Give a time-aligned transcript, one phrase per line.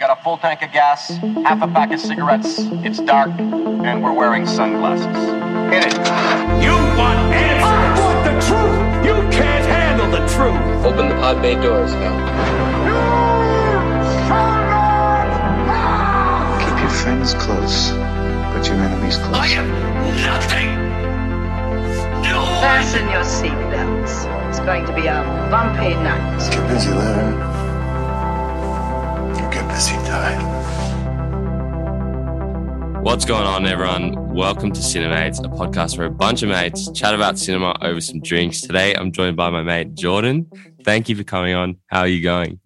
[0.00, 1.08] got a full tank of gas,
[1.44, 5.04] half a pack of cigarettes, it's dark, and we're wearing sunglasses.
[5.68, 5.92] Hit it.
[6.64, 7.68] You want answers?
[7.68, 8.80] I want the truth.
[9.04, 10.86] You can't handle the truth.
[10.86, 12.16] Open the pod bay doors, HAL.
[16.64, 17.90] Keep your friends close,
[18.56, 19.36] but your enemies close.
[19.36, 19.68] I am
[20.24, 20.70] nothing.
[22.22, 22.62] No one.
[22.62, 24.48] Fasten your seatbelts.
[24.48, 26.50] It's going to be a bumpy night.
[26.50, 27.59] Get busy living.
[29.70, 29.94] Or get busy.
[33.02, 34.34] What's going on, everyone?
[34.34, 38.20] Welcome to Cinemaze, a podcast where a bunch of mates chat about cinema over some
[38.20, 38.62] drinks.
[38.62, 40.46] Today, I'm joined by my mate Jiordan.
[40.84, 41.76] Thank you for coming on.
[41.86, 42.58] How are you going?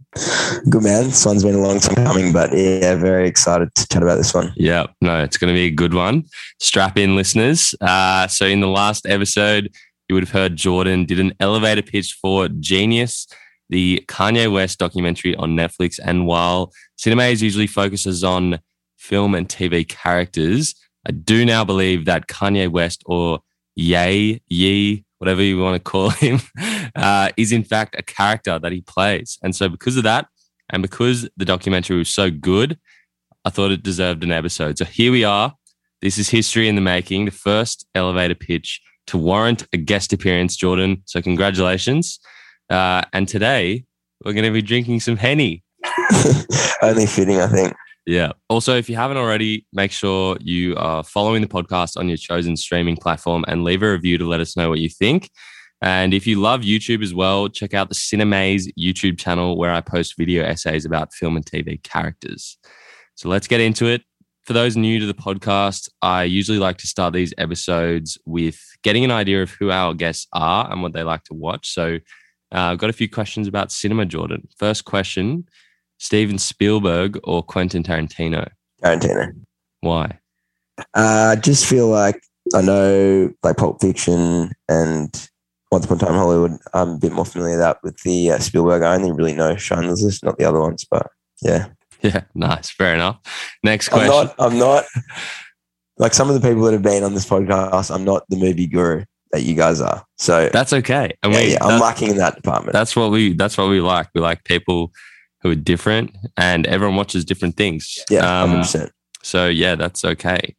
[0.70, 1.04] Good man.
[1.04, 4.32] This one's been a long time coming, but yeah, very excited to chat about this
[4.32, 4.54] one.
[4.56, 6.24] Yeah, no, it's going to be a good one.
[6.60, 7.74] Strap in, listeners.
[7.80, 9.70] Uh, so, in the last episode,
[10.08, 13.26] you would have heard Jiordan did an elevator pitch for jeen-yuhs,
[13.68, 15.98] the Kanye West documentary on Netflix.
[16.02, 18.60] And while Cinemaze usually focuses on
[18.96, 20.74] film and TV characters,
[21.06, 23.40] I do now believe that Kanye West or
[23.76, 26.40] Ye, Ye, whatever you want to call him,
[26.94, 29.38] uh, is in fact a character that he plays.
[29.42, 30.26] And so, because of that,
[30.70, 32.78] and because the documentary was so good,
[33.44, 34.78] I thought it deserved an episode.
[34.78, 35.54] So, here we are.
[36.00, 40.56] This is history in the making, the first elevator pitch to warrant a guest appearance,
[40.56, 41.02] Jiordan.
[41.04, 42.18] So, congratulations.
[42.70, 43.84] Uh, and today,
[44.24, 45.62] we're going to be drinking some Henny.
[46.82, 47.74] Only fitting, I think.
[48.06, 48.32] Yeah.
[48.50, 52.56] Also, if you haven't already, make sure you are following the podcast on your chosen
[52.56, 55.30] streaming platform and leave a review to let us know what you think.
[55.80, 59.80] And if you love YouTube as well, check out the Cinemaze YouTube channel where I
[59.80, 62.58] post video essays about film and TV characters.
[63.14, 64.02] So let's get into it.
[64.44, 69.04] For those new to the podcast, I usually like to start these episodes with getting
[69.04, 71.72] an idea of who our guests are and what they like to watch.
[71.72, 71.96] So
[72.54, 74.46] uh, I've got a few questions about cinema, Jiordan.
[74.58, 75.46] First question
[76.04, 78.46] Steven Spielberg or Quentin Tarantino?
[78.82, 79.32] Tarantino.
[79.80, 80.18] Why?
[80.78, 82.20] Uh, I just feel like
[82.54, 85.28] I know like Pulp Fiction and
[85.72, 86.58] Once Upon a Time Hollywood.
[86.74, 88.82] I'm a bit more familiar with that with the uh, Spielberg.
[88.82, 91.10] I only really know Schindler's List, not the other ones, but
[91.40, 91.68] yeah.
[92.02, 92.68] Yeah, nice.
[92.68, 93.20] Fair enough.
[93.62, 94.10] Next I'm question.
[94.10, 94.84] not, I'm not
[95.96, 97.94] like some of the people that have been on this podcast.
[97.94, 100.04] I'm not the movie guru that you guys are.
[100.18, 101.16] So That's okay.
[101.22, 102.74] And yeah, we, yeah, I'm lacking in that department.
[102.74, 104.08] that's what we that's what we like.
[104.14, 104.92] We like people
[105.44, 107.96] who are different and everyone watches different things.
[108.10, 108.92] yeah, Um, hundred percent.
[109.22, 110.56] so yeah, that's okay.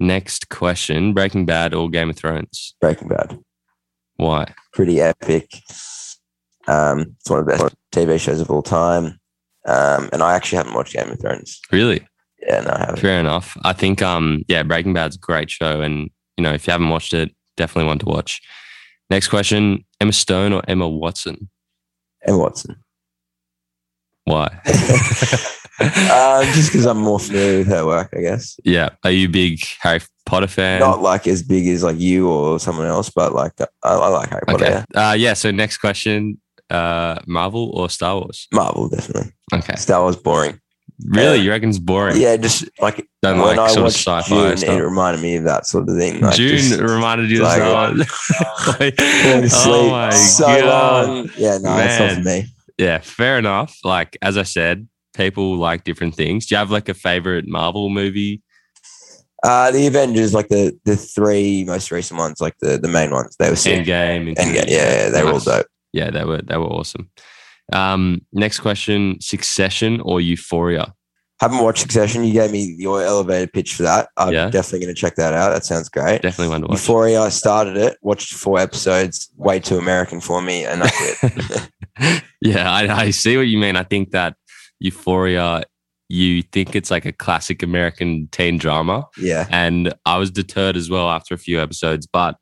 [0.00, 1.12] Next question.
[1.12, 2.74] Breaking Bad or Game of Thrones?
[2.80, 3.38] Breaking Bad,
[4.16, 4.54] Why?
[4.72, 5.50] pretty epic.
[6.66, 9.18] Um, it's one of the best TV shows of all time.
[9.66, 11.60] Um, and I actually haven't watched Game of Thrones.
[11.72, 12.06] Really?
[12.40, 13.00] Yeah, no, I haven't.
[13.00, 13.56] Fair enough.
[13.64, 16.90] I think um yeah, Breaking Bad's a great show and you know, if you haven't
[16.90, 18.40] watched it, definitely one to watch.
[19.10, 21.48] Next question, Emma Stone or Emma Watson?
[22.24, 22.76] Emma Watson.
[24.28, 24.46] Why?
[25.80, 28.58] um, just because I'm more familiar with her work, I guess.
[28.64, 28.90] yeah.
[29.04, 30.80] Are you a big Harry Potter fan?
[30.80, 34.28] Not like as big as like you or someone else, but like I, I like
[34.30, 34.64] Harry Potter.
[34.64, 34.84] okay.
[34.94, 35.10] Yeah.
[35.10, 36.40] Uh yeah, so next question,
[36.70, 38.48] uh Marvel or Star Wars?
[38.52, 39.32] Marvel, definitely.
[39.52, 39.76] Okay.
[39.76, 40.60] Star Wars boring.
[41.06, 41.36] Really?
[41.36, 41.42] Yeah.
[41.44, 42.20] You reckon it's boring?
[42.20, 44.70] Yeah, just like Don't when like I sort of watched sci-fi Dune, stuff.
[44.70, 46.20] it reminded me of that sort of thing.
[46.20, 48.76] Like Dune just reminded you of like, that.
[48.80, 51.06] Like, falling asleep oh my so god.
[51.08, 51.30] long.
[51.36, 52.46] Yeah, no, it's not for me.
[52.78, 53.76] Yeah, fair enough.
[53.84, 56.46] Like as I said, people like different things.
[56.46, 58.42] Do you have like a favorite Marvel movie?
[59.44, 63.36] Uh, the Avengers, like the the three most recent ones, like the the main ones,
[63.38, 63.84] they were sick.
[63.84, 64.34] Endgame.
[64.36, 65.66] Endgame, yeah, yeah, they were all dope.
[65.92, 67.10] Yeah, they were they were awesome.
[67.72, 70.94] Um, next question: Succession or Euphoria?
[71.40, 72.24] Haven't watched Succession.
[72.24, 74.08] You gave me your elevator pitch for that.
[74.16, 74.50] I'm Yeah.
[74.50, 75.50] definitely going to check that out.
[75.50, 76.20] That sounds great.
[76.22, 76.78] Definitely one to watch.
[76.78, 81.70] Euphoria, I started it, watched four episodes, way too American for me, and that's it.
[82.40, 83.76] yeah, I, I see what you mean.
[83.76, 84.34] I think that
[84.80, 85.62] Euphoria,
[86.08, 89.46] you think it's like a classic American teen drama, yeah.
[89.50, 92.06] and I was deterred as well after a few episodes.
[92.06, 92.36] But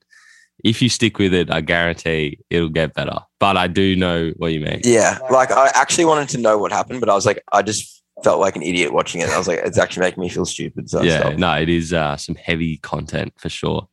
[0.65, 3.19] if you stick with it, I guarantee it'll get better.
[3.41, 4.81] But I do know what you mean.
[4.85, 5.19] Yeah.
[5.31, 8.41] Like I actually wanted to know what happened, but I was like, I just felt
[8.41, 9.29] like an idiot watching it.
[9.29, 10.89] I was like, it's actually making me feel stupid.
[10.91, 13.89] So yeah, no, it is uh, some heavy content for sure.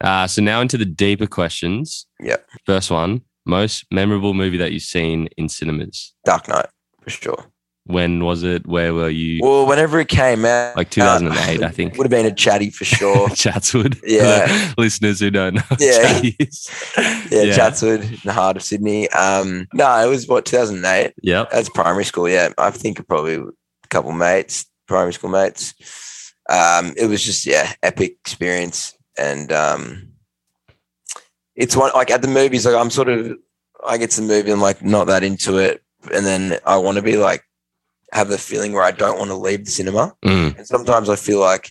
[0.00, 2.06] Uh, so now into the deeper questions.
[2.20, 2.46] Yep.
[2.64, 6.14] First one: most memorable movie that you've seen in cinemas.
[6.24, 6.68] Dark Knight,
[7.02, 7.46] for sure.
[7.84, 8.66] When was it?
[8.66, 9.40] Where were you?
[9.42, 11.96] Well, whenever it came out, Like 2008, I think.
[11.96, 13.28] Would have been a chatty for sure.
[13.34, 13.98] Chatswood.
[14.04, 14.72] Yeah.
[14.78, 15.62] Listeners who don't know.
[15.68, 16.20] what Yeah.
[17.30, 19.08] Yeah, Chatswood in the heart of Sydney.
[19.10, 21.14] Um, no, it was what 2008.
[21.22, 21.46] Yeah.
[21.50, 22.28] That's primary school.
[22.28, 25.74] Yeah, I think probably a couple mates, primary school mates.
[26.48, 30.12] Um, it was just yeah, epic experience, and um,
[31.54, 32.66] it's one like at the movies.
[32.66, 33.36] Like I'm sort of,
[33.86, 36.96] I get to the movie and like not that into it, and then I want
[36.96, 37.44] to be like
[38.12, 40.12] have the feeling where I don't want to leave the cinema.
[40.24, 41.70] Mm, And sometimes I feel like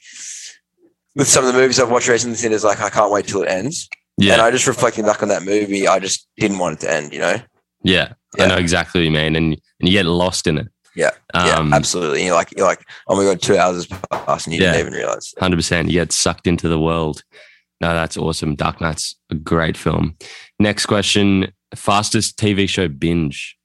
[1.15, 3.49] with some of the movies I've watched recently, it's like I can't wait till it
[3.49, 3.89] ends.
[4.17, 4.33] yeah.
[4.33, 7.13] And I just reflecting back on that movie, I just didn't want it to end.
[7.13, 7.35] You know.
[7.83, 8.13] yeah.
[8.39, 9.35] I know exactly what you mean.
[9.35, 10.67] And, and you get lost in it.
[10.95, 12.25] Yeah, yeah, Um, absolutely.
[12.25, 14.73] You're like, you're like, oh my god, two hours has passed, and you Yeah.
[14.73, 15.33] didn't even realize.
[15.39, 15.85] 100%.
[15.85, 17.23] You get sucked into the world.
[17.81, 18.55] No, that's awesome.
[18.55, 20.15] Dark Knight's a great film.
[20.59, 23.55] Next question fastest TV show binge.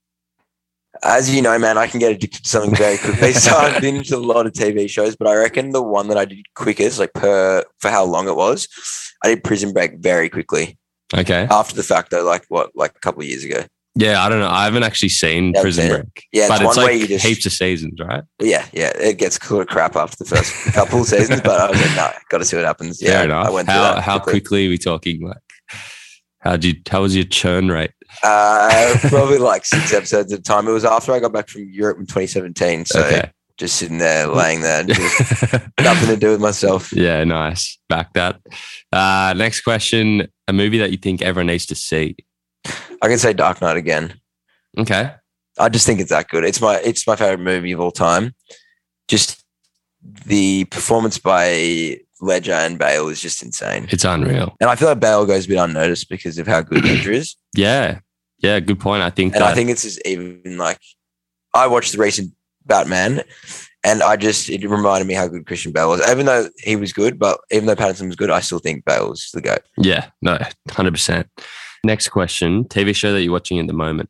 [1.04, 3.32] As you know, man, I can get addicted to something very quickly.
[3.32, 6.16] so I've been to a lot of TV shows, but I reckon the one that
[6.16, 8.68] I did quickest, like per for how long it was,
[9.22, 10.78] I did Prison Break very quickly
[11.14, 11.46] Okay.
[11.50, 12.24] after the fact, though.
[12.24, 13.64] Like what, like a couple of years ago.
[13.96, 14.48] Yeah, I don't know.
[14.48, 15.92] I haven't actually seen Yeah, Prison yeah.
[15.96, 16.24] Break.
[16.32, 18.24] Yeah, but it's it's one like you just- heaps of seasons, right?
[18.40, 21.80] Yeah, yeah, it gets of crap after the first couple of seasons, but I was
[21.80, 23.00] like, no, got to see what happens.
[23.00, 23.46] Yeah, Fair enough.
[23.46, 25.22] I went through how how quickly are we talking?
[25.22, 25.36] Like,
[26.44, 26.74] how do you?
[26.88, 27.92] How was your churn rate?
[28.22, 30.68] Uh, probably like six episodes at a time.
[30.68, 33.30] It was after I got back from Europe in 2017, so okay.
[33.56, 36.92] just sitting there, laying there, just nothing to do with myself.
[36.92, 37.78] yeah, nice.
[37.88, 38.40] Back that.
[38.92, 42.16] Uh, next question: A movie that you think everyone needs to see?
[43.02, 44.20] I can say Dark Knight again.
[44.78, 45.12] Okay.
[45.58, 46.44] I just think it's that good.
[46.44, 48.34] It's my it's my favorite movie of all time.
[49.08, 49.42] Just
[50.26, 54.56] the performance by Ledger and Bale is just insane, It's unreal.
[54.60, 57.36] and I feel like Bale goes a bit unnoticed because of how good Ledger is.
[57.56, 58.00] Yeah.
[58.38, 58.60] Yeah.
[58.60, 59.02] Good point.
[59.02, 59.50] I think And that.
[59.50, 60.78] I think it's just even like
[61.54, 62.32] I watched the recent
[62.66, 63.22] Batman,
[63.84, 66.00] and I just it reminded me how good Christian Bale was.
[66.10, 69.10] Even though he was good, but even though Pattinson was good, I still think Bale
[69.10, 69.60] was the goat.
[69.78, 70.06] yeah.
[70.22, 70.38] No.
[70.70, 71.28] Hundred percent.
[71.84, 74.08] Next question: TV show that you're watching at the moment?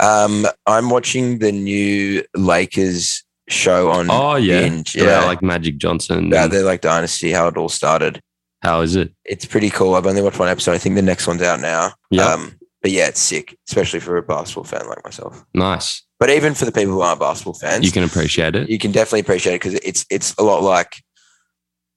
[0.00, 4.08] Um, I'm watching the new Lakers show on.
[4.10, 4.60] Oh yeah.
[4.62, 5.24] Binge, About, yeah.
[5.24, 6.30] like Magic Johnson.
[6.30, 8.20] Yeah, they're like Dynasty, how it all started.
[8.62, 9.12] how is it?
[9.24, 9.94] It's pretty cool.
[9.94, 10.72] I've only watched one episode.
[10.72, 11.92] I think the next one's out now.
[12.10, 12.26] Yeah.
[12.26, 15.44] Um, but yeah, it's sick, especially for a basketball fan like myself.
[15.54, 16.02] Nice.
[16.20, 18.68] But even for the people who aren't basketball fans, You can appreciate it.
[18.68, 21.02] you can definitely appreciate it because it's it's a lot like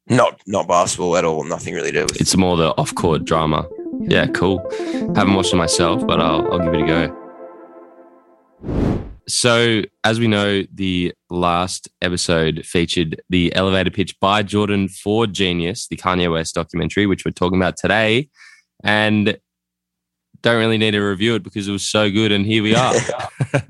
[0.08, 1.44] not not basketball at all.
[1.44, 2.22] Nothing really to do with it.
[2.22, 3.68] It's more the off court drama.
[4.02, 4.60] Yeah, cool.
[5.16, 6.88] Haven't watched it myself, but I'll, I'll give it a
[8.64, 9.11] go.
[9.32, 15.88] So, as we know, the last episode featured the elevator pitch by Jiordan for jeen-yuhs,
[15.88, 18.30] the Kanye West documentary, which we're talking about today.
[18.84, 19.38] And
[20.42, 22.34] don't really need to review it because it was so good.
[22.34, 22.94] And here we are.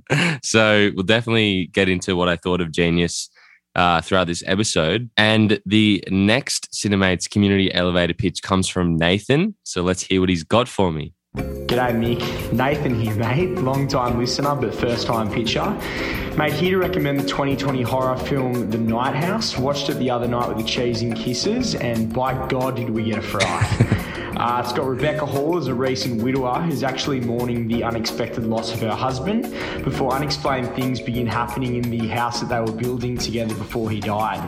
[0.43, 3.29] so, we'll definitely get into what I thought of jeen-yuhs
[3.75, 5.11] uh, throughout this episode.
[5.15, 9.53] And the next Cinemaze community elevator pitch comes from Nathan.
[9.63, 11.13] So let's hear what he's got for me.
[11.33, 15.63] G'day Mick, Nathan here mate, long time listener but first time pitcher.
[16.37, 19.57] Mate, here to recommend the 2020 horror film The Night House.
[19.57, 23.05] Watched it the other night with the cheese and kisses and by God did we
[23.05, 23.87] get a fright.
[24.41, 28.73] Uh, it's got Rebecca Hall as a recent widower who's actually mourning the unexpected loss
[28.73, 29.43] of her husband
[29.83, 33.99] before unexplained things begin happening in the house that they were building together before he
[33.99, 34.41] died.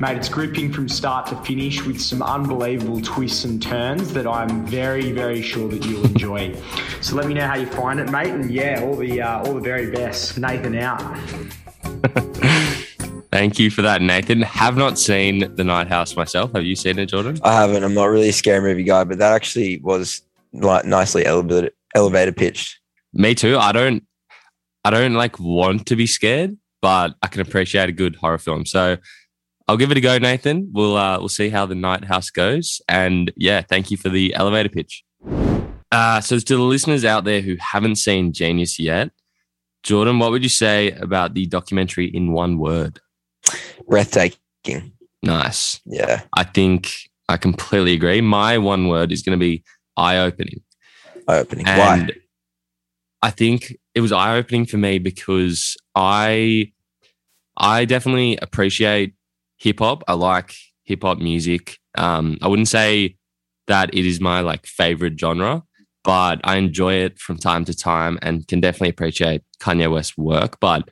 [0.00, 4.64] Mate, it's gripping from start to finish with some unbelievable twists and turns that I'm
[4.64, 6.21] very, very sure that you'll enjoy.
[6.22, 9.54] So let me know how you find it, mate, and yeah, all the uh, all
[9.54, 10.38] the very best.
[10.38, 11.00] Nathan out.
[13.32, 14.42] Thank you for that, Nathan.
[14.42, 16.52] Have not seen The Night House myself.
[16.54, 17.40] Have you seen it, Jiordan?
[17.42, 17.82] I haven't.
[17.82, 22.32] I'm not really a scary movie guy, but that actually was like nicely elevated elevator
[22.32, 22.78] pitched.
[23.12, 23.58] Me too.
[23.58, 24.04] I don't
[24.84, 28.66] I don't like want to be scared, but I can appreciate a good horror film.
[28.66, 28.96] So
[29.66, 30.70] I'll give it a go, Nathan.
[30.72, 32.80] We'll uh, we'll see how the night house goes.
[32.88, 35.04] And yeah, thank you for the elevator pitch.
[35.92, 39.10] Uh, so to the listeners out there who haven't seen jeen-yuhs yet,
[39.84, 43.00] Jiordan, what would you say about the documentary in one word?
[43.86, 44.92] breathtaking.
[45.22, 45.80] Nice.
[45.84, 46.92] Yeah, I think
[47.28, 48.20] I completely agree.
[48.20, 49.62] My one word is going to be
[49.96, 50.62] eye opening.
[51.28, 51.66] eye opening.
[51.66, 52.08] Why?
[53.22, 56.72] I think it was eye opening for me because I
[57.56, 59.14] I definitely appreciate
[59.58, 60.02] hip hop.
[60.08, 61.78] I like hip hop music.
[61.96, 63.16] Um, I wouldn't say
[63.68, 65.62] that it is my like favorite genre,
[66.04, 70.58] but I enjoy it from time to time and can definitely appreciate Kanye West's work.
[70.60, 70.88] But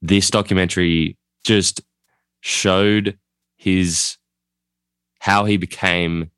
[0.00, 1.80] this documentary just
[2.40, 3.18] showed
[3.56, 4.16] his
[5.20, 6.30] how he became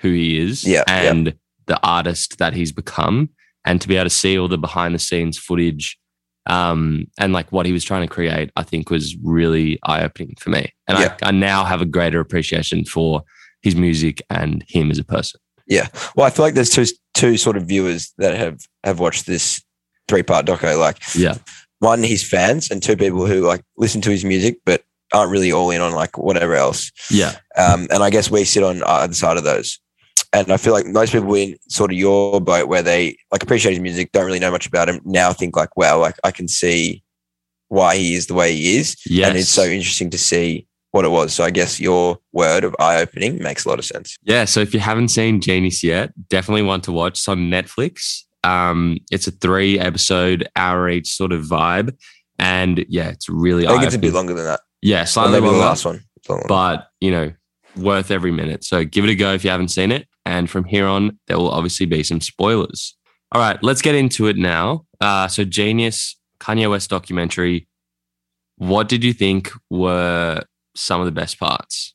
[0.00, 1.10] who he is Yeah, yeah.
[1.10, 1.34] and
[1.66, 3.30] the artist that he's become
[3.64, 5.98] and to be able to see all the behind the scenes footage
[6.46, 10.34] um, and like what he was trying to create, I think was really eye opening
[10.38, 10.72] for me.
[10.86, 11.16] And Yeah.
[11.22, 13.22] I, I now have a greater appreciation for
[13.62, 15.40] his music and him as a person.
[15.66, 15.88] Yeah.
[16.14, 19.62] Well, I feel like there's two two sort of viewers that have have watched this
[20.08, 20.78] three part doco.
[20.78, 21.36] Like Yeah.
[21.80, 25.52] one, his fans, and two people who like listen to his music but aren't really
[25.52, 26.90] all in on like whatever else.
[27.10, 27.36] Yeah.
[27.56, 29.78] Um, and I guess we sit on either side of those.
[30.32, 33.72] And I feel like most people in sort of your boat where they like appreciate
[33.72, 36.48] his music, don't really know much about him, now think like, wow, like I can
[36.48, 37.02] see
[37.68, 38.96] why he is the way he is.
[39.28, 41.32] And it's so interesting to see what it was.
[41.32, 44.16] So I guess your word of eye opening makes a lot of sense.
[44.22, 44.44] Yeah.
[44.46, 47.12] So if you haven't seen jeen-yuhs yet, definitely want to watch.
[47.18, 48.22] It's on Netflix.
[48.42, 51.96] Um, it's a three episode, hour each sort of vibe.
[52.38, 54.60] And yeah, it's really I think it's a bit longer than that.
[54.82, 55.66] Yeah, slightly maybe the longer.
[55.66, 56.04] last one.
[56.48, 57.32] But you know,
[57.76, 58.64] worth every minute.
[58.64, 60.08] So give it a go if you haven't seen it.
[60.24, 62.96] And from here on, there will obviously be some spoilers.
[63.32, 64.86] All right, let's get into it now.
[65.00, 67.68] Uh, so, jeen-yuhs, Kanye West documentary.
[68.56, 70.42] What did you think were
[70.76, 71.94] some of the best parts?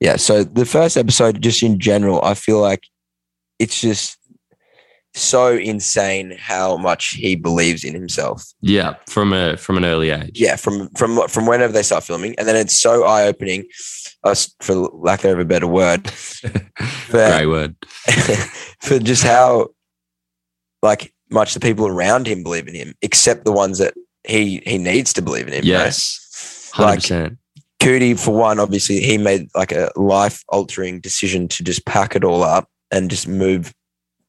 [0.00, 0.16] Yeah.
[0.16, 2.82] So the first episode, just in general, I feel like
[3.58, 4.18] it's just
[5.14, 8.44] so insane how much he believes in himself.
[8.62, 10.40] Yeah, from a from an early age.
[10.40, 13.66] Yeah, from from from whenever they start filming, and then it's so eye opening,
[14.24, 16.48] uh, for lack of a better word, for,
[17.10, 17.76] Great word.
[18.80, 19.68] for just how
[20.82, 23.94] like much the people around him believe in him, except the ones that
[24.26, 25.64] he he needs to believe in him.
[25.64, 27.38] Yes, hundred Like- percent.
[27.82, 32.24] Coodie, for one, obviously he made like a life altering decision to just pack it
[32.24, 33.74] all up and just move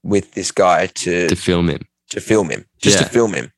[0.04, 1.82] with this guy to To film him.
[2.10, 3.04] to film him, just Yeah.
[3.08, 3.52] to film him.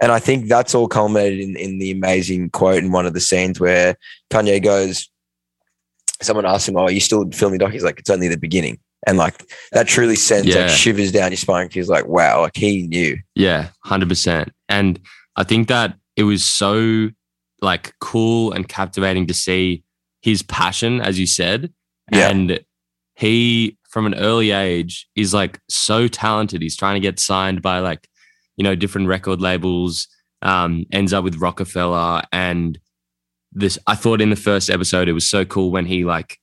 [0.00, 3.20] And I think that's all culminated in, in the amazing quote in one of the
[3.20, 3.94] scenes where
[4.30, 5.08] Kanye goes,
[6.22, 7.72] someone asks him, Oh, are you still filming doc?
[7.72, 8.78] He's like, It's only the beginning.
[9.06, 10.62] And like that truly sends Yeah.
[10.66, 11.68] like shivers down your spine.
[11.70, 13.16] He's like, Wow, like he knew.
[13.34, 14.52] Yeah, hundred percent.
[14.68, 15.00] And
[15.36, 17.10] I think that it was so
[17.62, 19.84] like cool and captivating to see
[20.22, 21.72] his passion, as you said.
[22.12, 22.28] Yeah.
[22.28, 22.60] And
[23.14, 26.62] he, from an early age, is like so talented.
[26.62, 28.08] He's trying to get signed by like,
[28.56, 30.08] you know, different record labels.
[30.42, 32.78] Um, ends up with Roc-A-Fella, and
[33.52, 33.78] this.
[33.86, 36.38] I thought in the first episode it was so cool when he like,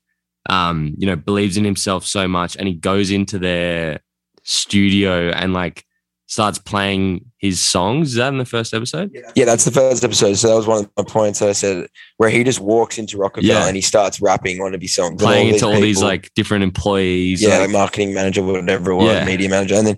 [0.52, 4.02] um, you know, believes in himself so much, and he goes into their
[4.44, 5.84] studio and like
[6.28, 8.10] starts playing his songs.
[8.10, 9.12] Is that in the first episode?
[9.36, 10.34] Yeah, that's the first episode.
[10.36, 13.18] So that was one of my points that I said where he just walks into
[13.18, 13.68] Roc-A-Fella Yeah.
[13.68, 15.22] and he starts rapping one of his songs.
[15.22, 17.42] Playing into all these like different employees.
[17.42, 19.26] yeah, like- like marketing manager, whatever it was, Yeah.
[19.26, 19.98] media manager, and then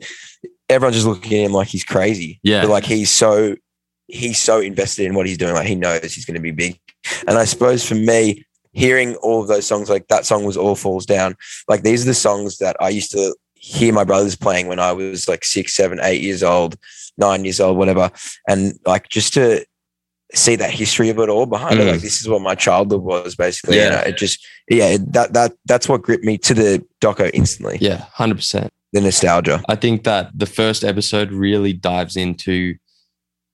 [0.70, 2.40] everyone's just looking at him like he's crazy.
[2.44, 2.62] Yeah.
[2.62, 3.56] but like he's so
[4.08, 5.54] he's so invested in what he's doing.
[5.54, 6.80] Like he knows he's going to be big.
[7.28, 10.76] And I suppose for me, hearing all of those songs, like that song was "All
[10.76, 11.36] Falls Down."
[11.68, 14.92] Like these are the songs that I used to hear my brothers playing when I
[14.92, 16.78] was like six, seven, eight years old,
[17.18, 18.10] nine years old, whatever,
[18.48, 19.66] and like just to
[20.34, 21.84] see that history of it all behind it.
[21.84, 21.92] Mm.
[21.92, 23.78] Like this is what my childhood was basically.
[23.78, 24.00] Yeah.
[24.00, 27.78] And it just yeah, that that that's what gripped me to the doco instantly.
[27.82, 28.72] yeah, hundred percent.
[28.92, 29.64] The nostalgia.
[29.70, 32.76] I think that the first episode really dives into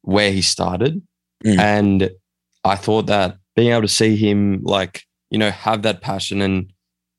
[0.01, 1.01] where he started.
[1.43, 1.59] Mm.
[1.59, 2.11] And
[2.63, 6.71] I thought that being able to see him like, you know, have that passion and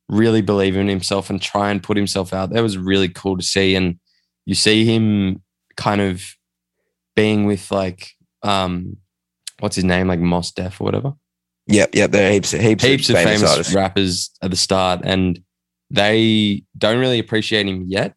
[0.08, 3.42] really believe in himself and try and put himself out there was really cool to
[3.42, 3.74] see.
[3.74, 3.98] And
[4.44, 5.42] you see him
[5.76, 6.22] kind of
[7.14, 8.10] being with like
[8.42, 8.96] um
[9.58, 11.14] what's his name, like Mos Def or whatever.
[11.66, 12.10] Yep, yep.
[12.10, 15.40] There are heaps, heaps, Heaps of famous, famous rappers at the start and
[15.90, 18.14] they don't really appreciate him yet.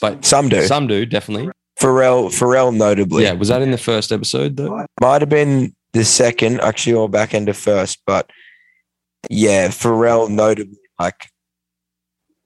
[0.00, 0.62] But Some do.
[0.66, 1.52] some do, definitely.
[1.80, 3.22] Pharrell, Pharrell, notably.
[3.22, 4.84] Yeah, was that in the first episode though?
[5.00, 8.30] Might have been the second, actually, or back end of first, but
[9.30, 11.26] yeah, Pharrell notably like.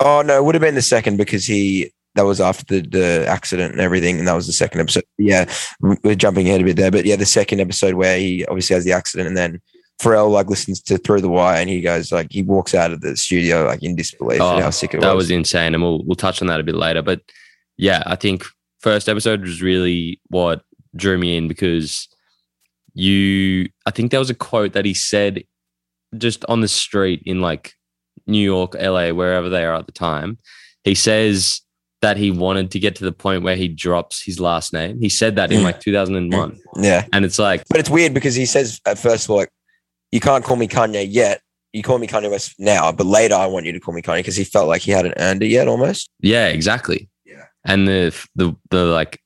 [0.00, 3.26] Oh no, it would have been the second because he that was after the, the
[3.28, 5.04] accident and everything, and that was the second episode.
[5.16, 8.44] Yeah, we- we're jumping ahead a bit there, but yeah, the second episode where he
[8.47, 9.61] obviously has the accident, and then
[10.00, 13.00] Pharrell like listens to Through the Wire, and he goes like he walks out of
[13.00, 15.12] the studio like in disbelief Oh, how sick it that was.
[15.12, 17.02] That was insane, and we'll we'll touch on that a bit later.
[17.02, 17.21] But
[17.76, 18.44] yeah, I think
[18.80, 20.62] first episode was really what
[20.97, 22.09] drew me in because
[22.94, 23.68] you.
[23.87, 25.44] I think there was a quote that he said
[26.18, 27.75] just on the street in like
[28.26, 30.38] New York, LA, wherever they are at the time.
[30.85, 31.61] He says
[32.00, 34.99] that he wanted to get to the point where he drops his last name.
[35.00, 35.64] He said that in Mm.
[35.64, 36.59] like 2001.
[36.76, 37.07] Yeah.
[37.12, 39.49] And it's like, But it's weird because he says at first, like,
[40.11, 41.41] you can't call me Kanye yet.
[41.73, 44.19] You call me Kanye West now, but later I want you to call me Kanye
[44.19, 46.11] because he felt like he hadn't earned it yet almost.
[46.21, 47.09] yeah, exactly.
[47.25, 47.45] Yeah.
[47.64, 49.21] And the, the, the like,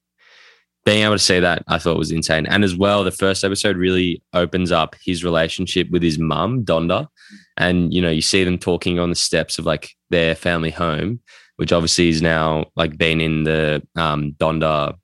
[0.85, 2.47] being able to say that I thought was insane.
[2.47, 7.09] And as well, the first episode really opens up his relationship with his mum, Donda.
[7.56, 11.20] And, you know, you see them talking on the steps of like their family home,
[11.56, 14.96] which obviously is now like been in the um, Donda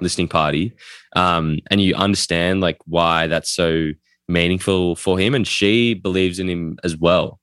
[0.00, 0.72] listening party.
[1.16, 3.90] Um, and you understand like why that's so
[4.28, 5.34] meaningful for him.
[5.34, 7.40] And she believes in him as well.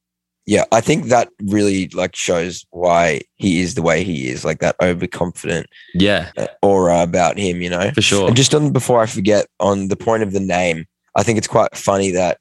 [0.47, 4.59] Yeah, I think that really like shows why he is the way he is, like
[4.59, 6.31] that overconfident Yeah,
[6.63, 7.91] aura about him, you know.
[7.91, 8.27] for sure.
[8.27, 10.85] And just on before I forget, on the point of the name,
[11.15, 12.39] I think it's quite funny that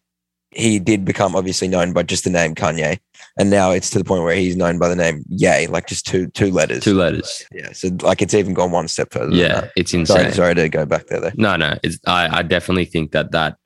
[0.53, 2.99] he did become obviously known by just the name Kanye,
[3.39, 6.07] and now it's to the point where he's known by the name Ye, like just
[6.07, 6.83] two two letters.
[6.83, 7.47] Two letters.
[7.53, 9.35] Yeah, so like it's even gone one step further.
[9.35, 10.17] Yeah, it's insane.
[10.17, 11.33] Sorry, sorry to go back there though.
[11.37, 11.79] No, no.
[11.83, 13.57] It's, I, I definitely think that that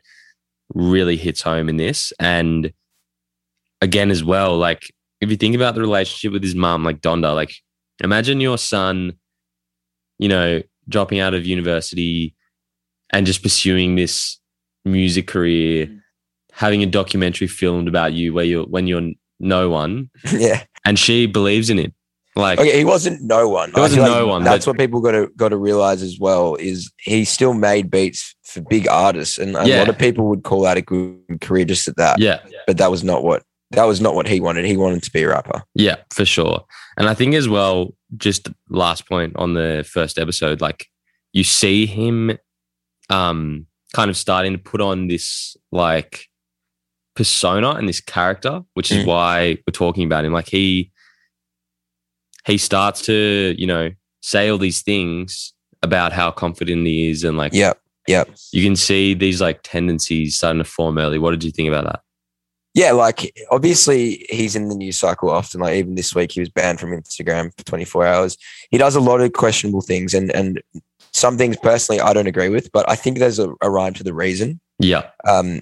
[0.74, 2.12] really hits home in this.
[2.18, 2.72] And
[3.80, 7.34] again, as well, like if you think about the relationship with his mom, like Donda,
[7.34, 7.54] like
[8.02, 9.14] imagine your son,
[10.18, 12.34] you know, dropping out of university
[13.10, 14.38] and just pursuing this
[14.84, 16.00] music career, mm.
[16.54, 20.64] Having a documentary filmed about you where you're when you're no one, yeah.
[20.84, 21.92] and she believes in it.
[22.36, 23.70] Like, Okay, he wasn't no one.
[23.72, 26.02] He wasn't I feel no one, That's but- what people got to got to realize
[26.02, 29.78] as well is he still made beats for big artists, and a Yeah.
[29.78, 32.18] lot of people would call that a good career just at that.
[32.20, 34.64] yeah, But that was not what that was not what he wanted.
[34.64, 35.62] He wanted to be a rapper.
[35.74, 36.64] Yeah, for sure.
[36.96, 40.86] And I think as well, just last point on the first episode, like
[41.32, 42.36] you see him
[43.10, 46.26] um kind of starting to put on this like
[47.16, 49.06] persona and this character, which is Mm.
[49.06, 50.32] why we're talking about him.
[50.32, 50.90] Like he
[52.46, 53.90] he starts to, you know,
[54.20, 55.52] say all these things
[55.82, 57.80] about how confident he is and like Yep.
[58.06, 58.28] Yep.
[58.52, 61.18] you can see these like tendencies starting to form early.
[61.18, 62.00] What did you think about that?
[62.74, 65.60] Yeah, like obviously he's in the news cycle often.
[65.60, 68.36] Like even this week, he was banned from Instagram for 24 hours.
[68.70, 70.60] He does a lot of questionable things, and and
[71.12, 74.02] some things personally I don't agree with, but I think there's a, a rhyme to
[74.02, 74.60] the reason.
[74.80, 75.04] Yeah.
[75.24, 75.60] Um,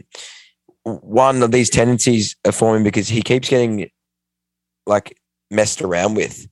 [0.85, 3.89] one of these tendencies are forming because he keeps getting
[4.87, 5.17] like
[5.51, 6.47] messed around with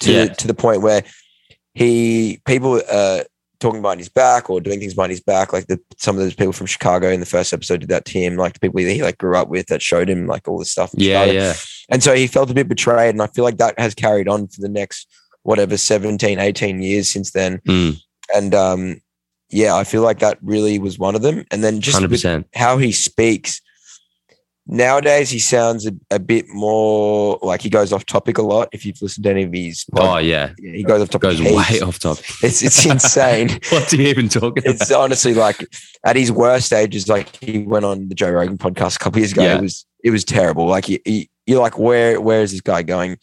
[0.00, 0.26] to Yeah.
[0.34, 1.02] to the point where
[1.74, 3.24] he people uh
[3.60, 6.34] talking behind his back or doing things behind his back like the some of those
[6.34, 8.92] people from chicago in the first episode did that to him like the people that
[8.92, 11.38] he like grew up with that showed him like all this stuff Yeah, Chicago.
[11.38, 11.54] yeah.
[11.90, 14.46] and so he felt a bit betrayed and i feel like that has carried on
[14.48, 15.08] for the next
[15.42, 17.96] whatever 17 18 years since then Mm,
[18.34, 19.00] and um
[19.50, 22.44] yeah i feel like that really was one of them and then just 100%.
[22.54, 23.60] how he speaks
[24.66, 28.84] nowadays he sounds a, a bit more like he goes off topic a lot if
[28.84, 30.52] you've listened to any of his Oh, yeah.
[30.58, 31.52] yeah, he goes off topic Goes heaps.
[31.72, 32.26] way off topic.
[32.42, 34.74] it's it's insane What's he even talking about?
[34.74, 35.66] it's honestly like
[36.04, 39.32] at his worst stages like he went on the joe rogan podcast a couple years
[39.32, 39.56] ago Yeah.
[39.56, 42.82] it was it was terrible like he, he, you're like where where is this guy
[42.82, 43.16] going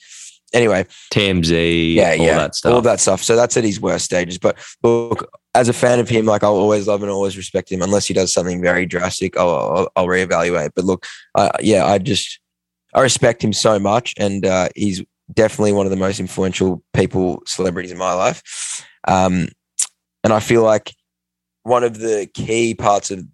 [0.51, 0.83] anyway
[1.13, 2.73] TMZ, yeah, all yeah, that stuff.
[2.73, 3.21] all that stuff.
[3.21, 4.37] So that's at his worst stages.
[4.37, 7.81] But look, as a fan of him, like I'll always love and always respect him.
[7.81, 10.71] Unless he does something very drastic, I'll I'll, I'll reevaluate.
[10.75, 12.39] But look, uh, yeah, I just
[12.93, 15.01] I respect him so much, and uh, he's
[15.33, 18.85] definitely one of the most influential people, celebrities in my life.
[19.07, 19.47] Um,
[20.23, 20.93] and I feel like
[21.63, 23.25] one of the key parts of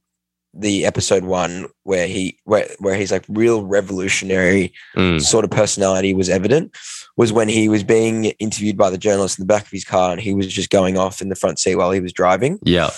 [0.53, 6.13] the episode one where he where where he's like real revolutionary Mm, sort of personality
[6.13, 6.75] was evident
[7.17, 10.12] was when he was being interviewed by the journalist in the back of his car
[10.12, 12.89] and he was just going off in the front seat while he was driving yeah.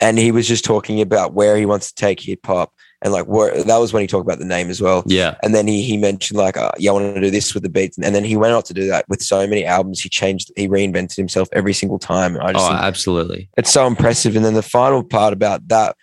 [0.00, 3.26] and he was just talking about where he wants to take hip hop and like
[3.26, 5.36] where that was when he talked about the name as well Yeah.
[5.42, 7.68] and then he he mentioned like uh, yeah I want to do this with the
[7.68, 10.50] beats and then he went on to do that with so many albums he changed
[10.56, 13.48] he reinvented himself every single time I just Oh, absolutely.
[13.56, 14.34] it's so impressive.
[14.34, 15.94] And then the final part about that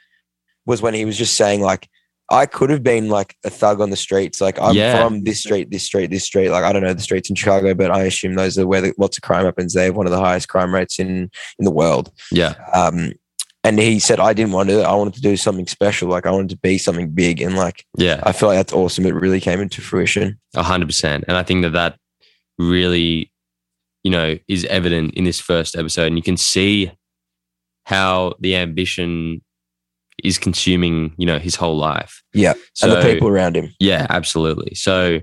[0.65, 1.89] was when he was just saying like,
[2.31, 4.41] I could have been like a thug on the streets.
[4.41, 4.97] Like I'm Yeah.
[4.97, 6.49] from this street, this street, this street.
[6.49, 8.93] Like I don't know the streets in Chicago, but I assume those are where the,
[8.97, 9.73] lots of crime happens.
[9.73, 12.11] They have one of the highest crime rates in in the world.
[12.31, 12.55] Yeah.
[12.73, 13.13] Um,
[13.63, 14.81] and he said, I didn't want to.
[14.81, 16.07] I wanted to do something special.
[16.09, 17.41] Like I wanted to be something big.
[17.41, 18.19] And like Yeah.
[18.23, 19.05] I feel like that's awesome.
[19.05, 20.39] It really came into fruition.
[20.55, 21.25] A hundred percent.
[21.27, 21.97] And I think that that
[22.57, 23.31] really,
[24.03, 26.07] you know, is evident in this first episode.
[26.07, 26.91] And you can see
[27.85, 29.41] how the ambition
[30.23, 32.23] is consuming, you know, his whole life.
[32.33, 33.73] Yeah, So, and the people around him.
[33.79, 34.75] Yeah, absolutely.
[34.75, 35.19] So,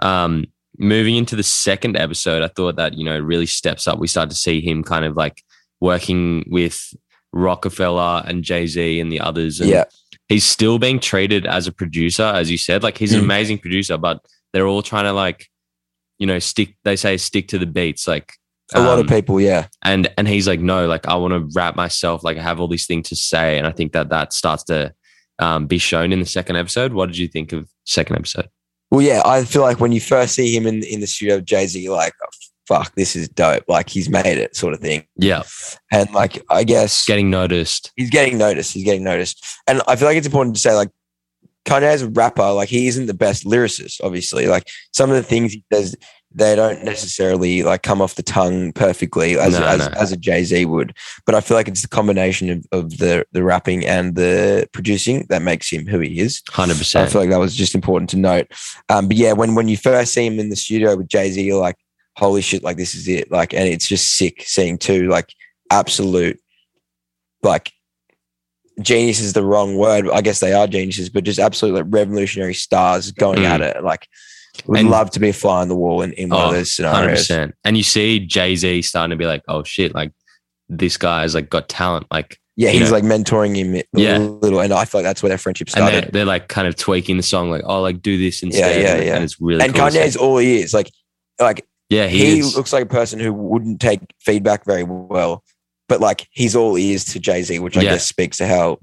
[0.00, 0.46] um,
[0.78, 3.98] moving into the second episode, I thought that you know really steps up.
[3.98, 5.42] We start to see him kind of like
[5.80, 6.94] working with
[7.32, 9.60] Roc-A-Fella and Jay Z and the others.
[9.60, 9.84] And Yeah.
[10.28, 12.82] he's still being treated as a producer, as you said.
[12.82, 13.24] Like he's an Mm.
[13.24, 15.48] amazing producer, but they're all trying to like,
[16.18, 16.76] you know, stick.
[16.84, 18.34] They say stick to the beats, like
[18.74, 19.66] A lot of um, people, yeah.
[19.82, 22.68] and and he's like no like i want to rap myself like i have all
[22.68, 24.92] these things to say and i think that that starts to
[25.38, 28.48] um, be shown in the second episode what did you think of second episode
[28.90, 31.46] Well, yeah, I feel like when you first see him in in the studio with
[31.46, 32.28] Jay Z, you're like, oh,
[32.66, 33.64] fuck, this is dope.
[33.68, 35.04] Like he's made it, sort of thing.
[35.16, 35.42] yeah
[35.90, 38.74] And like, I guess getting noticed he's getting noticed.
[38.74, 39.44] He's getting noticed.
[39.66, 40.90] And I feel like it's important to say, like,
[41.64, 44.46] Kanye as a rapper, like he isn't the best lyricist, obviously.
[44.46, 45.96] Like some of the things he says,
[46.34, 49.86] they don't necessarily like come off the tongue perfectly as No, as, no.
[49.98, 50.94] as a Jay Z would.
[51.26, 55.26] But I feel like it's the combination of, of the the rapping and the producing
[55.28, 56.42] that makes him who he is.
[56.48, 58.46] 100% I feel like that was just important to note.
[58.88, 61.42] Um, but yeah, when when you first see him in the studio with Jay Z,
[61.42, 61.76] you're like,
[62.16, 63.30] holy shit, like this is it.
[63.30, 65.32] Like, and it's just sick seeing two like
[65.70, 66.38] absolute,
[67.42, 67.72] like
[68.80, 70.08] genius is the wrong word.
[70.10, 73.44] I guess they are geniuses, but just absolute like revolutionary stars going Mm.
[73.44, 73.84] at it.
[73.84, 74.08] Like,
[74.66, 76.52] would And- love to be a fly on the wall in, in one of Oh,
[76.52, 77.26] those scenarios.
[77.28, 80.12] 100% and you see jay-z starting to be like oh shit like
[80.68, 84.18] this guy's like got talent like Yeah, he's know, like mentoring him a Yeah.
[84.18, 86.12] little, and I feel like that's where their friendship and they're, started.
[86.12, 89.04] they're like kind of tweaking the song like oh like do this instead yeah, and,
[89.06, 89.14] yeah.
[89.14, 90.74] and it's really and cool Kanye's all he is.
[90.74, 90.90] Like,
[91.40, 95.42] like yeah he, he, looks like a person who wouldn't take feedback very well,
[95.88, 97.90] but like he's all ears to Jay Z, which I Yeah.
[97.92, 98.78] guess speaks to how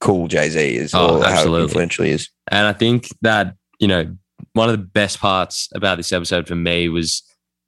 [0.00, 2.28] cool Jay Z is Oh, or how influential he is.
[2.50, 4.14] And I think that, you know,
[4.54, 7.22] one of the best parts about this episode for me was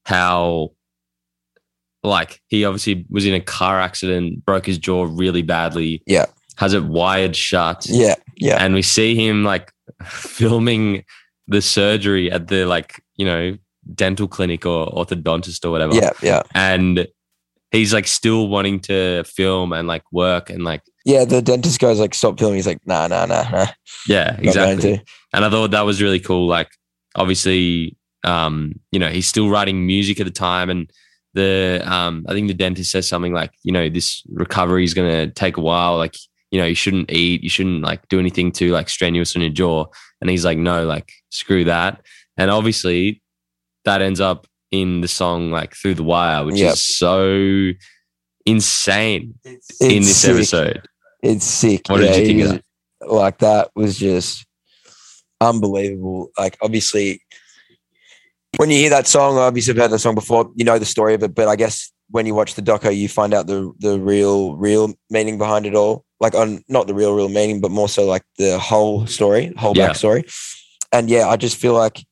[0.07, 0.71] how,
[2.03, 6.73] like, he obviously was in a car accident, broke his jaw really badly, Yeah, has
[6.75, 7.87] it wired shut.
[7.88, 9.71] yeah, yeah, And we see him, like,
[10.05, 11.05] filming
[11.49, 13.57] the surgery at the, like, you know,
[13.95, 15.95] dental clinic or orthodontist or whatever.
[15.95, 17.07] yeah, yeah, And
[17.71, 21.25] he's, like, still wanting to film and, like, work and, like, yeah.
[21.25, 23.66] The dentist goes like, "Stop filming." He's like, "Nah, nah, nah, nah."
[24.07, 25.03] yeah, exactly.
[25.33, 25.37] To.
[25.37, 26.47] and I thought that was really cool.
[26.47, 26.69] Like,
[27.14, 30.90] obviously, um, you know, he's still writing music at the time, and
[31.35, 35.11] the um, I think the dentist says something like, you know, this recovery is going
[35.11, 35.97] to take a while.
[35.97, 36.16] Like,
[36.51, 39.53] you know, you shouldn't eat, you shouldn't like do anything too like strenuous on your
[39.53, 39.85] jaw.
[40.21, 42.01] And he's like, no, like screw that.
[42.37, 43.23] And obviously,
[43.85, 46.73] that ends up in the song like through the wire, which Yep.
[46.75, 47.71] is so
[48.47, 50.31] insane It's in this sick.
[50.35, 50.83] episode.
[51.23, 51.83] It's sick.
[51.88, 52.62] What did you think of he's-
[53.09, 54.45] Like that was just
[55.40, 56.31] unbelievable.
[56.38, 57.22] Like obviously,
[58.57, 60.50] when you hear that song, obviously I've heard that song before.
[60.55, 63.09] You know the story of it, but I guess when you watch the doco, you
[63.09, 66.05] find out the the real real meaning behind it all.
[66.20, 69.76] Like on not the real real meaning, but more so like the whole story, whole
[69.76, 69.90] Yeah.
[69.90, 70.31] backstory.
[70.92, 72.05] And yeah, I just feel like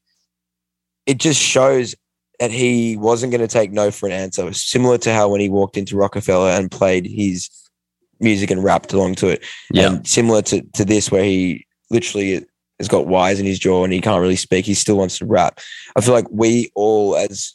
[1.04, 1.94] it just shows
[2.38, 4.52] that he wasn't going to take no for an answer.
[4.52, 7.48] Similar to how when he walked into Roc-A-Fella and played his
[8.20, 9.44] music and rapped along to it.
[9.72, 9.88] Yeah.
[9.88, 12.46] And similar to, to this, where he literally
[12.78, 15.26] has got wires in his jaw and he can't really speak, he still wants to
[15.26, 15.60] rap.
[15.96, 17.54] I feel like we all, as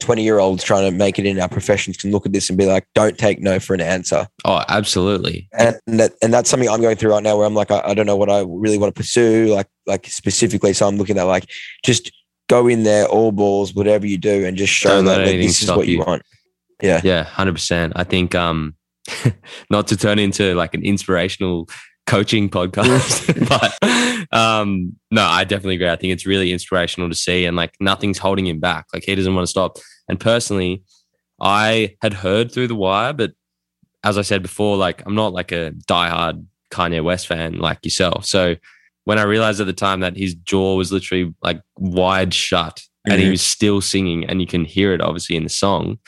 [0.00, 2.58] 20 year olds trying to make it in our professions, can look at this and
[2.58, 4.26] be like, don't take no for an answer.
[4.44, 5.48] Oh, absolutely.
[5.52, 7.94] And that, and that's something I'm going through right now where I'm like, I, I
[7.94, 10.72] don't know what I really want to pursue, like, like specifically.
[10.72, 11.50] So I'm looking at like,
[11.84, 12.12] just
[12.48, 15.28] go in there, all balls, whatever you do, and just show Don't that let like,
[15.28, 16.04] anything this is what you you.
[16.04, 16.22] want.
[16.82, 17.00] Yeah.
[17.04, 17.92] Yeah, hundred percent.
[17.96, 18.74] I think um,
[19.70, 21.68] not to turn into like an inspirational
[22.06, 23.48] coaching podcast,
[24.28, 25.88] but um, no, I definitely agree.
[25.88, 28.86] I think it's really inspirational to see, and like nothing's holding him back.
[28.92, 29.78] Like he doesn't want to stop.
[30.08, 30.82] And personally,
[31.40, 33.32] I had heard through the wire, but
[34.04, 38.24] as I said before, like I'm not like a diehard Kanye West fan like yourself.
[38.24, 38.56] So
[39.04, 43.20] when I realized at the time that his jaw was literally like wide shut and
[43.20, 43.30] he Mhm.
[43.32, 45.98] was still singing, and you can hear it obviously in the song,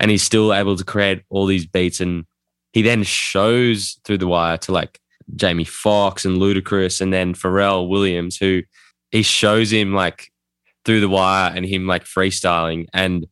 [0.00, 2.24] and he's still able to create all these beats, and
[2.72, 4.98] he then shows through the wire to like
[5.36, 8.62] Jamie Foxx and Ludacris, and then Pharrell Williams, who
[9.10, 10.30] he shows him like
[10.84, 13.26] through the wire and him like freestyling, and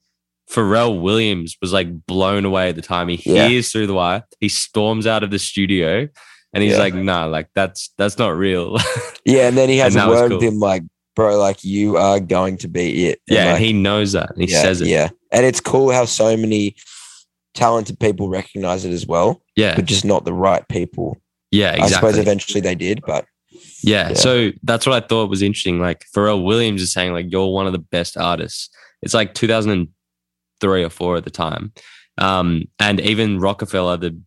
[0.51, 3.49] Pharrell Williams was like blown away at the time he Yeah.
[3.49, 4.25] hears through the wire.
[4.41, 6.09] He storms out of the studio.
[6.53, 6.79] And he's Yeah.
[6.81, 8.77] like, nah, like that's that's not real.
[9.25, 9.47] Yeah.
[9.47, 10.49] And then he has a word with cool.
[10.49, 10.83] him like,
[11.15, 13.21] bro, like you are going to be it.
[13.29, 14.31] And, yeah, and like, he knows that.
[14.31, 14.89] And he yeah, says it.
[14.89, 15.11] Yeah.
[15.31, 16.75] And it's cool how so many
[17.55, 19.77] talented people recognize it as well, Yeah.
[19.77, 21.17] but just not the right people.
[21.51, 23.27] Yeah, I suppose eventually they did, but
[23.83, 24.09] Yeah.
[24.09, 24.15] Yeah.
[24.15, 25.81] So that's what I thought was interesting.
[25.81, 28.69] Like Pharrell Williams is saying, like, you're one of the best artists.
[29.03, 31.73] It's like 2003 or four at the time.
[32.19, 34.21] Um, and even Roc-A-Fella, the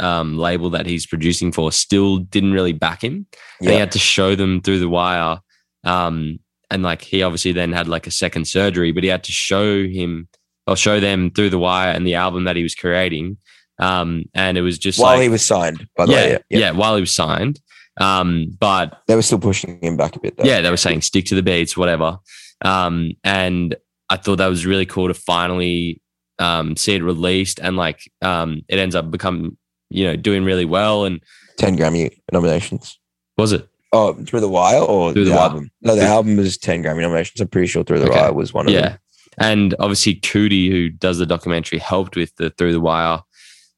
[0.00, 3.26] um, label that he's producing for, still didn't really back him.
[3.60, 5.40] He had to show them through the wire.
[5.82, 6.38] Um,
[6.70, 9.84] and like he obviously then had like a second surgery, but he had to show
[9.84, 10.28] him
[10.66, 13.36] or show them through the wire and the album that he was creating
[13.78, 16.30] Um, and it was just while like, he was signed, by the yeah, way.
[16.30, 16.70] yeah, Yeah, yeah.
[16.72, 17.60] while he was signed.
[18.00, 20.44] Um, but They were still pushing him back a bit, though.
[20.44, 22.18] yeah, they were saying stick to the beats, whatever.
[22.64, 23.74] Um, and
[24.10, 26.00] I thought that was really cool to finally
[26.38, 29.56] um, see it released and like um, it ends up becoming,
[29.90, 31.04] you know doing really well.
[31.04, 31.20] And
[31.58, 32.98] 10 Grammy nominations.
[33.38, 33.68] was it?
[33.92, 35.70] Oh, Through the Wire or Through the the, album?
[35.82, 37.40] No, the Through- album was 10 Grammy nominations.
[37.40, 38.20] I'm pretty sure Through the Okay.
[38.20, 38.80] Wire was one of Yeah.
[38.88, 38.98] them.
[39.38, 43.20] And obviously Coodie, who does the documentary, helped with the Through the Wire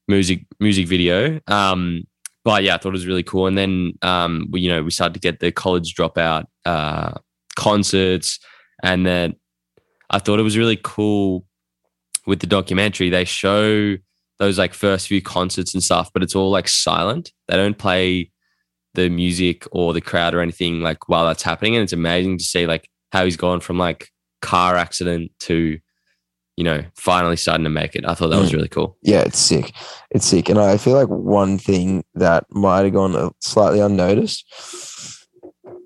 [0.07, 1.39] music music video.
[1.47, 2.03] Um,
[2.43, 3.47] but yeah, I thought it was really cool.
[3.47, 7.13] And then um, we, you know, we started to get the college dropout uh,
[7.55, 8.39] concerts,
[8.83, 9.35] and then
[10.09, 11.45] I thought it was really cool
[12.25, 13.09] with the documentary.
[13.09, 13.97] They show
[14.39, 17.31] those like first few concerts and stuff, but it's all like silent.
[17.47, 18.31] They don't play
[18.93, 21.75] the music or the crowd or anything like while that's happening.
[21.75, 24.09] And it's amazing to see like how he's gone from like
[24.41, 25.79] car accident to,
[26.57, 28.03] you know, finally starting to make it.
[28.05, 28.55] I thought that was Mm.
[28.55, 28.97] really cool.
[29.03, 29.71] Yeah, it's sick.
[30.11, 30.49] It's sick.
[30.49, 34.43] And I feel like one thing that might have gone uh, slightly unnoticed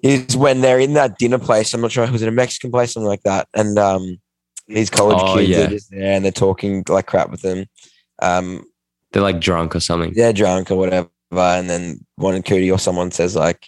[0.04, 1.74] is when they're in that dinner place.
[1.74, 3.48] I'm not sure, it was in a Mexican place, something like that?
[3.54, 4.20] And um,
[4.68, 5.66] these college Oh, kids yeah.
[5.66, 7.66] are just there and they're talking like crap with them.
[8.22, 8.64] Um,
[9.12, 10.14] They're like drunk or something.
[10.14, 11.10] they're drunk or whatever.
[11.32, 13.68] And then one in Coodie or someone says like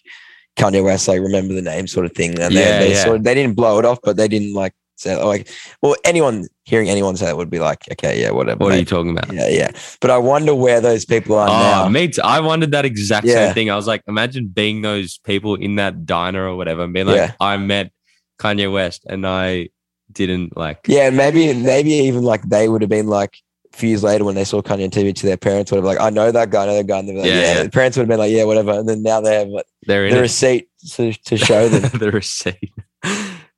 [0.57, 2.39] Kanye West, like remember the name sort of thing.
[2.39, 3.03] And Yeah, they, they yeah.
[3.03, 5.49] sort of, they didn't blow it off, but they didn't like say like,
[5.81, 8.63] well, anyone hearing anyone say that would be like, okay, yeah, whatever.
[8.63, 9.31] What are you talking about?
[9.33, 9.71] Yeah, yeah.
[9.99, 11.89] But I wonder where those people are Oh, now.
[11.89, 12.21] me too.
[12.23, 13.47] I wondered that exact Yeah.
[13.47, 13.69] same thing.
[13.69, 17.15] I was like, imagine being those people in that diner or whatever and being like,
[17.17, 17.33] Yeah.
[17.39, 17.91] I met
[18.39, 19.69] Kanye West and I
[20.11, 20.79] didn't like.
[20.87, 23.37] Yeah, maybe maybe even like they would have been like
[23.73, 25.85] a few years later when they saw Kanye on TV to their parents would have
[25.85, 26.99] like, I know that guy, I know that guy.
[26.99, 27.63] And they'd like, Yeah, yeah, yeah.
[27.63, 28.71] The parents would have been like, yeah, whatever.
[28.71, 30.21] And then now they have like, They're in the it.
[30.21, 31.89] receipt to, to show them.
[31.99, 32.71] the receipt.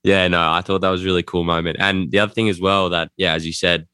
[0.06, 1.78] Yeah, no, I thought that was a really cool moment.
[1.80, 3.88] And the other thing as well that, yeah, as you said,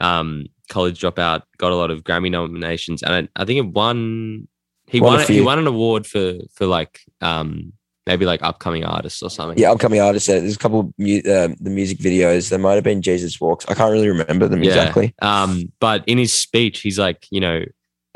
[0.00, 4.46] um, college dropout got a lot of Grammy nominations, and I, I think it won.
[4.86, 5.26] He Won won.
[5.26, 7.72] He won an award for for like um
[8.06, 9.56] maybe like upcoming artists or something.
[9.58, 10.28] yeah, upcoming artists.
[10.28, 12.50] uh, There's a couple of mu- um, the music videos.
[12.50, 13.64] There might have been Jesus Walks.
[13.66, 14.68] I can't really remember them Yeah.
[14.72, 15.14] exactly.
[15.22, 17.64] Um, but in his speech, he's like, you know,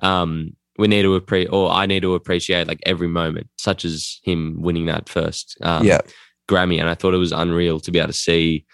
[0.02, 4.20] um, we need to appreciate, or I need to appreciate like every moment, such as
[4.22, 6.00] him winning that first um, yeah,
[6.48, 6.80] Grammy.
[6.80, 8.64] And I thought it was unreal to be able to see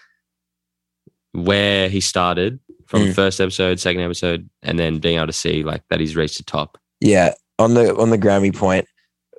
[1.32, 3.06] where he started from Mm.
[3.08, 6.38] the first episode, second episode, and then being able to see like that he's reached
[6.38, 6.78] the top.
[7.00, 7.34] yeah.
[7.60, 8.84] On the on the Grammy point,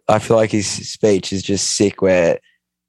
[0.07, 2.01] I feel like his speech is just sick.
[2.01, 2.39] Where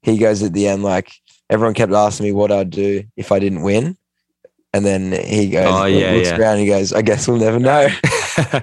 [0.02, 1.11] he goes at the end, like
[1.50, 3.96] everyone kept asking me what I'd do if I didn't win,
[4.72, 6.37] and then he goes, Oh, yeah, looks yeah.
[6.38, 7.88] around, and he goes, I guess we'll never know.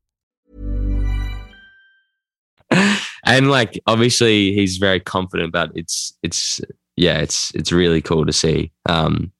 [3.25, 6.59] And like obviously he's very confident but it's it's
[6.95, 9.31] yeah it's it's really cool to see um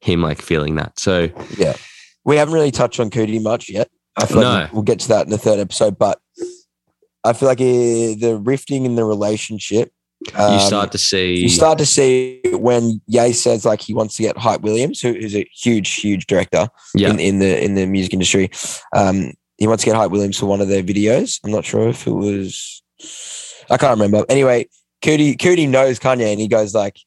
[0.00, 1.74] him like feeling that so Yeah.
[2.24, 3.88] We haven't really touched on Coodie much yet.
[4.16, 6.18] I feel like we'll get to that in the third episode, but
[7.24, 9.90] I feel like eh, the rifting in the relationship
[10.28, 14.16] you Um, start to see you start to see when Ye says like he wants
[14.16, 17.10] to get Hype Williams, who is a huge, huge director Yeah.
[17.10, 18.50] in, in the in the music industry.
[18.96, 21.38] Um, he wants to get Hype Williams for one of their videos.
[21.44, 22.82] I'm not sure if it was,
[23.70, 24.24] I can't remember.
[24.28, 24.68] Anyway,
[25.02, 26.98] Coodie Coodie knows Kanye, and he goes like,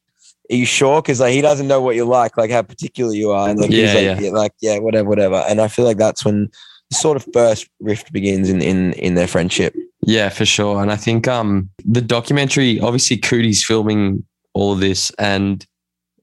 [0.52, 3.32] "Are you sure?" Because like he doesn't know what you like, like how particular you
[3.32, 4.30] are, and like Yeah, he's like, yeah.
[4.32, 5.43] like yeah, whatever, whatever.
[5.47, 6.49] And I feel like that's when
[6.89, 9.75] the sort of first rift begins in in in their friendship.
[10.02, 10.82] Yeah, for sure.
[10.82, 15.65] And I think um the documentary, obviously Coodie's filming all of this and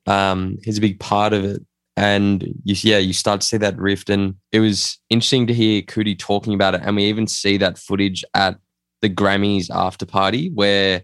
[0.06, 1.62] um he's a big part of it.
[1.96, 4.10] And you yeah, you start to see that rift.
[4.10, 6.82] And it was interesting to hear Coodie talking about it.
[6.84, 8.58] And we even see that footage at
[9.02, 11.02] the Grammys after party where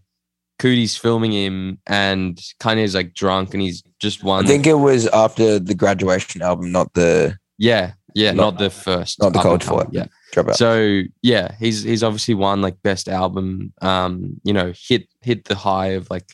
[0.58, 4.44] Coodie's filming him and Kanye's like drunk and he's just won.
[4.44, 8.70] I think it was after the graduation album, not the yeah, yeah, Not- not, the
[8.70, 9.20] first.
[9.20, 9.88] not the Cold Flight.
[9.90, 10.06] Yeah.
[10.32, 10.54] dropout.
[10.54, 13.72] So yeah, he's he's obviously won like best album.
[13.82, 16.26] Um, you know, hit hit the high of like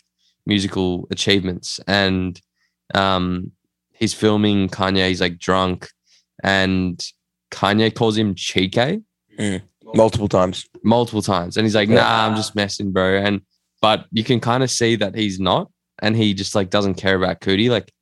[0.47, 2.41] musical achievements, and
[2.95, 3.53] um,
[3.93, 5.09] he's filming Kanye.
[5.09, 5.89] He's like drunk,
[6.43, 7.05] and
[7.51, 9.03] Kanye calls him Chike
[9.95, 10.67] multiple times.
[10.83, 11.97] multiple times, and he's like, Yeah.
[11.97, 13.41] "Nah, I'm just messing, bro." And
[13.81, 15.71] but you can kind of see that he's not,
[16.03, 17.71] and he just like doesn't care about Coodie.
[17.71, 17.93] Like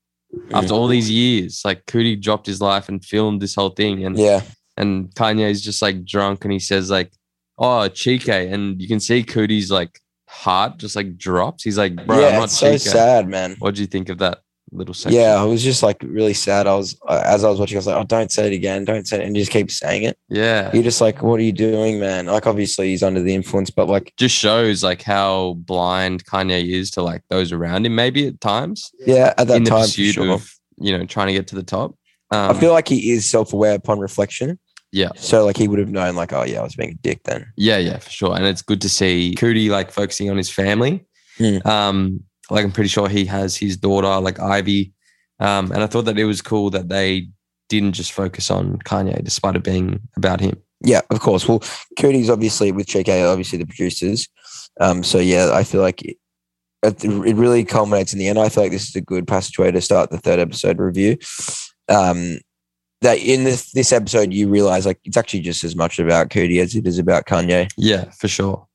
[0.53, 4.17] after all these years, like Coodie dropped his life and filmed this whole thing, and
[4.19, 4.43] Yeah.
[4.77, 7.13] and Kanye's just like drunk and he says like,
[7.59, 11.63] "Oh, Chike," and you can see Coodie's like heart just like drops.
[11.65, 13.57] He's like, "Bro, yeah, I'm not it's so sad, man.
[13.59, 14.41] What do you think of that
[14.73, 15.19] little section?
[15.21, 16.67] Yeah, I was just like really sad.
[16.67, 18.85] I was uh, as I was watching, I was like, "Oh, don't say it again,
[18.85, 20.19] don't say it," and he just keep saying it.
[20.29, 20.71] yeah.
[20.73, 23.89] You're just like, "What are you doing, man?" Like, obviously, he's under the influence, but
[23.89, 27.95] like, Just shows like how blind Kanye is to like those around him.
[27.95, 30.31] Maybe at times yeah, at that in the time, for pursuit sure.
[30.33, 31.95] of you know trying to get to the top.
[32.31, 34.59] I Um, feel like he is self-aware upon reflection.
[34.91, 35.11] yeah.
[35.17, 37.47] So like, he would have known, like, "Oh yeah, I was being a dick then."
[37.57, 38.35] Yeah, yeah, for sure.
[38.35, 41.05] And it's good to see Coodie like focusing on his family.
[41.39, 41.59] Hmm.
[41.67, 44.93] Um, like I'm pretty sure he has his daughter, like Ivy.
[45.39, 47.29] Um, and I thought that it was cool that they
[47.69, 50.57] didn't just focus on Kanye, despite it being about him.
[50.81, 51.49] Yeah, of course.
[51.49, 51.61] Well,
[51.99, 54.29] Coodie's obviously with Chike, obviously the producers.
[54.81, 56.17] Um, so yeah, I feel like it,
[56.83, 58.39] it really culminates in the end.
[58.39, 61.17] I feel like this is a good passageway to start the third episode review.
[61.89, 62.39] Um,
[63.03, 66.61] that in this this episode, you realize like it's actually just as much about Coodie
[66.61, 67.69] as it is about Kanye.
[67.77, 68.67] Yeah, for sure.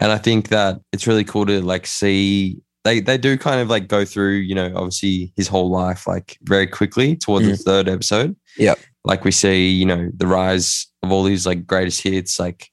[0.00, 3.68] And I think that it's really cool to like see they they do kind of
[3.68, 7.88] like go through, you know, obviously his whole life like very quickly towards the third
[7.88, 8.36] episode.
[8.56, 8.74] Yeah.
[9.04, 12.70] Like we see, you know, the rise of all these like greatest hits, like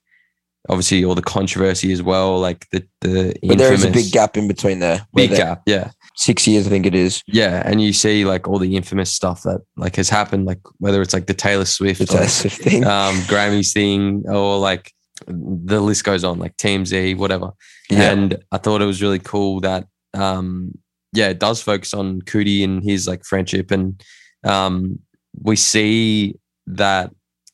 [0.69, 4.37] obviously all the controversy as well, like the the But there is a big gap
[4.37, 5.05] in between there.
[5.13, 5.91] big gap, yeah.
[6.15, 7.23] Six years, I think it is.
[7.25, 11.01] Yeah, and you see like all the infamous stuff that like has happened, like whether
[11.01, 12.85] it's like the Taylor Swift, The Taylor like, Swift thing.
[12.85, 14.93] um, Grammys thing, or like
[15.27, 17.51] the list goes on, like TMZ, whatever.
[17.89, 18.11] Yeah.
[18.11, 20.77] And I thought it was really cool that, um,
[21.13, 24.01] yeah, it does focus on Coodie and his like friendship, and
[24.43, 24.99] um,
[25.41, 26.35] we see
[26.67, 27.11] that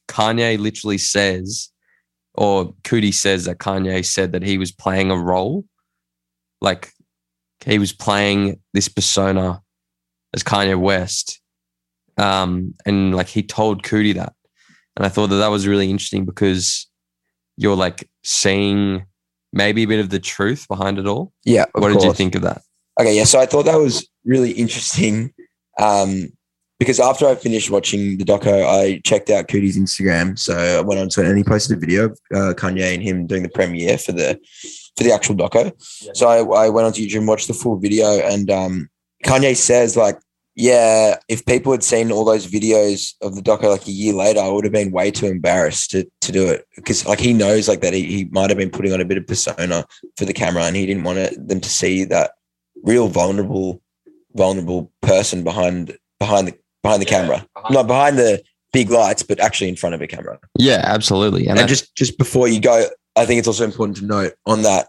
[0.07, 1.69] Kanye literally says,
[2.35, 5.65] or Coodie says that Kanye said that he was playing a role,
[6.61, 6.91] like
[7.65, 9.61] he was playing this persona
[10.33, 11.41] as Kanye West,
[12.17, 14.33] um, and like he told Coodie that,
[14.95, 16.87] and I thought that that was really interesting because
[17.57, 19.05] you're like seeing
[19.51, 21.33] maybe a bit of the truth behind it all.
[21.45, 21.65] Yeah.
[21.75, 22.61] of What did you think of that?
[22.99, 23.23] Okay, yeah.
[23.23, 25.33] So I thought that was really interesting
[25.79, 26.31] um,
[26.79, 30.37] because after I finished watching the doco, I checked out Coodie's Instagram.
[30.37, 33.27] So I went onto it and he posted a video of uh, Kanye and him
[33.27, 34.39] doing the premiere for the
[34.97, 35.71] for the actual doco.
[36.15, 38.89] So I, I went onto YouTube and watched the full video, and um,
[39.25, 40.19] Kanye says like,
[40.59, 44.41] "Yeah, if people had seen all those videos of the doco like a year later,
[44.41, 47.67] I would have been way too embarrassed to to do it because like he knows
[47.67, 49.85] like that he, he might have been putting on a bit of persona
[50.17, 52.31] for the camera, and he didn't want it, them to see that."
[52.83, 53.81] real vulnerable
[54.35, 58.41] vulnerable person behind behind the behind the camera not behind the
[58.71, 61.47] big lights but actually in front of a camera Yeah, absolutely.
[61.47, 62.85] and, And, I just just before you go
[63.17, 64.87] i think it's also important to note on that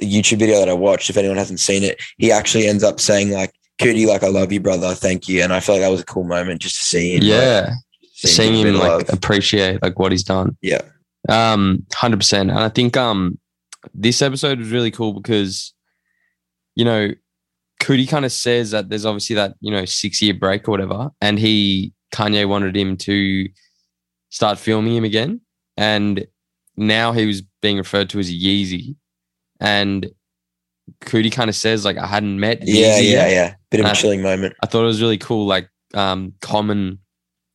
[0.00, 3.30] youtube video that i watched if anyone hasn't seen it he actually ends up saying
[3.30, 3.52] like
[3.82, 6.04] coodie like i love you brother thank you and i feel like that was a
[6.06, 7.70] cool moment just to see him like, yeah,
[8.12, 9.04] seeing seeing him like love.
[9.08, 10.56] appreciate like what he's done.
[10.62, 10.82] yeah
[11.28, 12.50] Um, hundred percent.
[12.50, 13.38] And I think um
[13.94, 15.74] this episode was really cool because,
[16.74, 17.10] you know,
[17.80, 21.10] Coodie kind of says that there's obviously that, you know, six year break or whatever.
[21.20, 23.48] And he Kanye wanted him to
[24.30, 25.40] start filming him again.
[25.76, 26.26] And
[26.76, 28.96] now he was being referred to as Yeezy.
[29.60, 30.10] And
[31.00, 33.30] Coodie kind of says, like, I hadn't met Yeezy yeah yeah yet.
[33.30, 35.46] yeah bit of a Uh, chilling moment I thought it was really cool.
[35.46, 36.98] Like, um, Common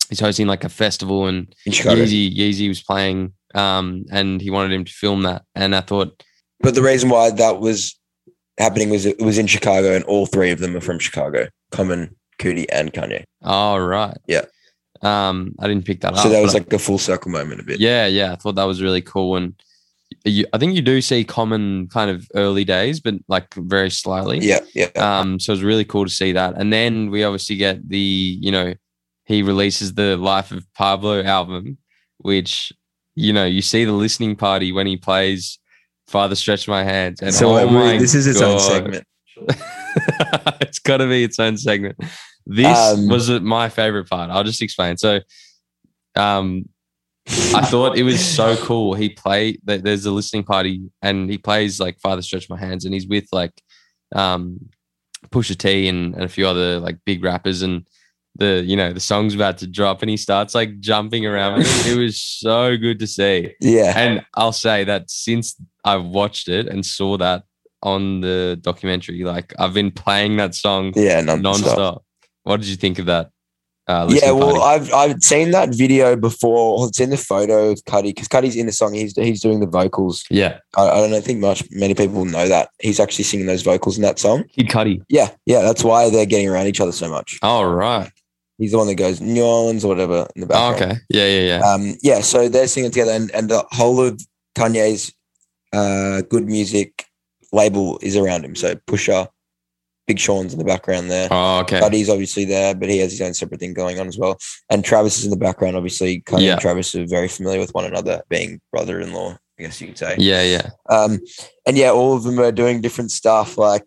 [0.09, 4.85] he's hosting like a festival, and Yeezy Yeezy was playing, um, and he wanted him
[4.85, 5.43] to film that.
[5.55, 6.23] And I thought,
[6.61, 7.97] But the reason why that was
[8.57, 12.15] happening was it was in Chicago, and all three of them are from Chicago: Common,
[12.39, 13.23] Coodie, and Kanye.
[13.43, 14.17] Oh right.
[14.27, 14.45] Yeah.
[15.03, 16.19] Um, I didn't pick that up.
[16.23, 17.79] So that was like a full circle moment a bit.
[17.79, 18.31] yeah, yeah.
[18.31, 19.53] I thought that was really cool, and
[20.29, 24.39] you, I think you do see common kind of early days, but like very slightly.
[24.39, 24.89] yeah, yeah.
[24.95, 26.55] Um, so it was really cool to see that.
[26.57, 28.73] And then we obviously get the, you know,
[29.25, 31.77] he releases the Life of Pablo album,
[32.17, 32.71] which,
[33.15, 35.59] you know, you see the listening party when he plays
[36.07, 37.21] Father Stretch My Hands.
[37.21, 39.05] And so oh uh, my this is its own segment.
[40.61, 41.97] it's got to be its own segment.
[42.45, 44.29] This Um, was my favorite part.
[44.29, 44.97] I'll just explain.
[44.97, 45.19] So,
[46.15, 46.69] um,
[47.29, 48.93] I thought it was so cool.
[48.93, 52.93] He play there's a listening party and he plays like Father Stretch My Hands and
[52.93, 53.51] he's with like
[54.15, 54.59] um
[55.29, 57.87] Pusha T and, and a few other like big rappers and
[58.35, 61.61] the you know the song's about to drop and he starts like jumping around.
[61.61, 61.87] it.
[61.87, 63.53] It was so good to see.
[63.59, 63.93] Yeah.
[63.97, 67.43] And I'll say that since I've watched it and saw that
[67.83, 71.41] on the documentary, like I've been playing that song Yeah, nonstop.
[71.41, 71.99] nonstop.
[72.43, 73.31] What did you think of that?
[73.87, 74.61] Uh, Yeah, well?
[74.61, 76.83] I've I've seen that video before.
[76.85, 78.93] I've seen the photo of Cudi because Cudi's in the song.
[78.93, 80.25] He's he's doing the vocals.
[80.29, 83.95] yeah, I, I don't think much many people know that he's actually singing those vocals
[83.97, 84.43] in that song.
[84.55, 85.01] Kid Cudi.
[85.09, 87.39] Yeah, yeah, that's why they're getting around each other so much.
[87.41, 88.11] All right.
[88.57, 90.91] He's the one that goes New Orleans or whatever in the Oh, background.
[90.93, 91.01] okay.
[91.09, 91.71] Yeah, yeah, yeah.
[91.73, 94.19] Um, yeah, so they're singing together, and, and the whole of
[94.57, 95.13] Kanye's
[95.73, 97.05] uh, good music
[97.53, 98.55] label is around him.
[98.55, 99.27] So Pusha,
[100.07, 101.27] Big Sean's in the background there.
[101.31, 101.79] oh, okay.
[101.81, 104.37] Buddy's obviously there, but he has his own separate thing going on as well.
[104.69, 105.75] And Travis is in the background.
[105.75, 106.51] Obviously, Kanye Yeah.
[106.53, 110.15] and Travis are very familiar with one another, being brother-in-law, I guess you could say.
[110.17, 110.69] Yeah, yeah.
[110.89, 111.19] Um,
[111.65, 113.57] and yeah, all of them are doing different stuff.
[113.57, 113.83] Like,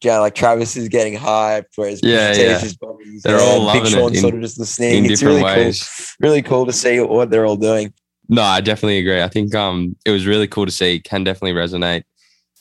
[0.00, 2.70] yeah, like Travis is getting hyped, whereas Yeah, is yeah.
[2.80, 3.58] bobbing his They're head.
[3.58, 4.98] all Big Sean's in- sort of just listening.
[4.98, 5.82] in it's different really ways.
[6.20, 6.28] cool.
[6.28, 7.92] Really cool to see what they're all doing.
[8.28, 9.20] No, I definitely agree.
[9.22, 11.00] I think um it was really cool to see.
[11.00, 12.04] Can definitely resonate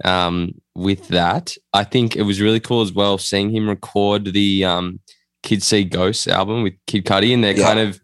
[0.03, 1.55] um with that.
[1.73, 4.99] I think it was really cool as well seeing him record the um
[5.43, 7.65] Kids See Ghosts album with Kid Cudi, and they're Yeah.
[7.67, 7.99] kind of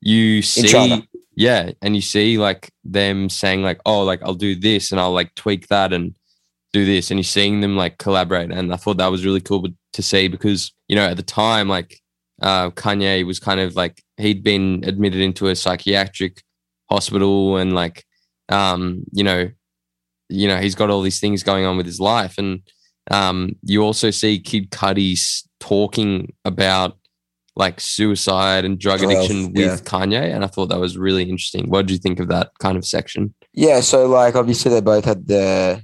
[0.00, 0.62] you see
[1.36, 5.12] yeah, and you see like them saying like, oh, like I'll do this and I'll
[5.12, 6.14] like tweak that and
[6.72, 9.64] do this, and you're seeing them like collaborate, and I thought that was really cool
[9.92, 12.00] to see because you know at the time like
[12.42, 16.42] uh, Kanye was kind of like he'd been admitted into a psychiatric
[16.90, 18.04] hospital and like
[18.48, 19.50] um you know
[20.28, 22.62] you know he's got all these things going on with his life and
[23.10, 25.18] um you also see Kid Cudi
[25.60, 26.98] talking about
[27.56, 29.76] like suicide and drug Well, addiction with yeah.
[29.76, 31.68] Kanye and I thought that was really interesting.
[31.68, 33.34] What did you think of that kind of section?
[33.52, 35.82] Yeah, so like obviously they both had their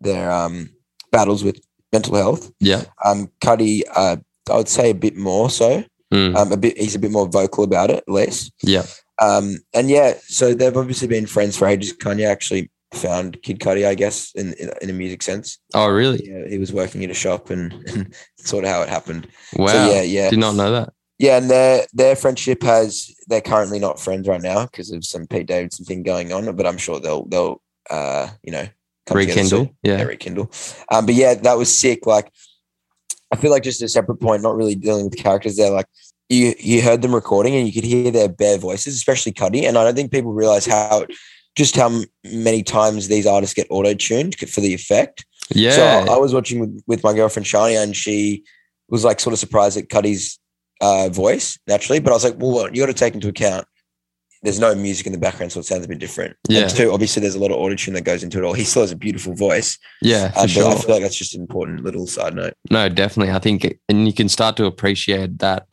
[0.00, 0.70] their um
[1.10, 1.60] battles with
[1.92, 2.50] mental health.
[2.60, 2.84] Yeah.
[3.04, 4.16] Um Cudi, uh
[4.50, 5.84] I would say a bit more so.
[6.12, 6.34] Mm.
[6.34, 8.52] Um a bit he's a bit more vocal about it, at least.
[8.62, 8.84] Yeah.
[9.20, 11.92] Um and yeah, so they've obviously been friends for ages.
[11.92, 15.58] Kanye actually found Kid Cudi, I guess, in in, in a music sense.
[15.74, 16.26] Oh really?
[16.28, 19.28] Yeah, he was working at a shop and, and sort of how it happened.
[19.56, 19.68] Wow.
[19.68, 20.30] So yeah, yeah.
[20.30, 20.92] Did not know that.
[21.18, 25.26] Yeah, and their their friendship has they're currently not friends right now because of some
[25.26, 28.66] Pete Davidson thing going on, but I'm sure they'll they'll uh you know
[29.10, 29.48] Rekindle.
[29.48, 29.76] soon.
[29.82, 30.02] Yeah.
[30.02, 30.50] rekindle.
[30.90, 32.06] Um, but yeah, that was sick.
[32.06, 32.30] Like,
[33.32, 35.70] I feel like just a separate point, not really dealing with the characters there.
[35.70, 35.86] Like,
[36.28, 39.64] you you heard them recording and you could hear their bare voices, especially Cudi.
[39.64, 41.06] And I don't think people realize how
[41.56, 45.26] just how many times these artists get auto tuned for the effect.
[45.50, 45.72] Yeah.
[45.72, 48.44] So I, I was watching with, with my girlfriend Shania, and she
[48.88, 50.38] was like sort of surprised at Cudi's
[50.80, 52.00] uh, voice naturally.
[52.00, 53.66] But I was like, well, you got to take into account
[54.42, 56.36] there's no music in the background, so it sounds a bit different.
[56.48, 56.62] Yeah.
[56.62, 58.52] And two, obviously, there's a lot of auto tune that goes into it all.
[58.54, 59.78] He still has a beautiful voice.
[60.02, 60.68] yeah, Um, sure.
[60.68, 62.54] I feel like that's just an important little side note.
[62.70, 63.32] No, definitely.
[63.32, 65.68] I think, and you can start to appreciate that.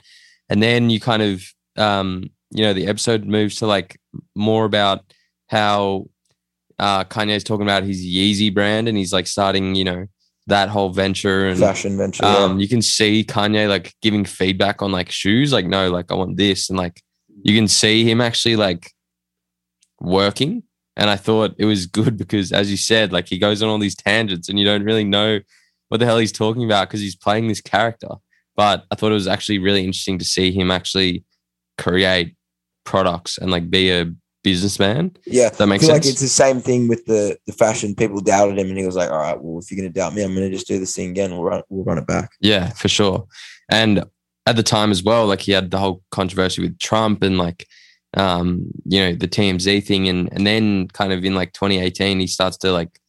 [0.50, 1.44] And then you kind of,
[1.78, 4.00] um, you know, the episode moves to like
[4.36, 5.02] more about
[5.50, 6.06] how
[6.78, 10.06] uh, Kanye's talking about his Yeezy brand and he's like starting, you know,
[10.48, 12.26] that whole venture and Fashion venture.
[12.26, 16.16] um, you can see Kanye like giving feedback on like shoes, like, no, like I
[16.16, 16.70] want this.
[16.70, 17.02] And like
[17.44, 18.92] you can see him actually like
[20.00, 20.64] working.
[20.96, 23.80] And I thought it was good because, as you said, like he goes on all
[23.80, 25.40] these tangents and you don't really know
[25.88, 28.10] what the hell he's talking about because he's playing this character.
[28.56, 31.24] But I thought it was actually really interesting to see him actually
[31.78, 32.36] create
[32.84, 34.12] products and like be a
[34.44, 35.16] businessman.
[35.26, 36.14] yeah, that makes feel like sense.
[36.14, 37.96] it's the same thing with the the fashion.
[37.96, 40.14] People doubted him, and he was like, "All right, well, if you're going to doubt
[40.14, 41.32] me, I'm going to just do this thing again.
[41.32, 43.28] We'll run, we'll run it back." Yeah, for sure.
[43.70, 44.04] And
[44.50, 47.68] at the time as well, like he had the whole controversy with Trump and like,
[48.18, 50.10] um, you know, the TMZ thing.
[50.10, 53.00] And, and then kind of in like 2018, he starts to like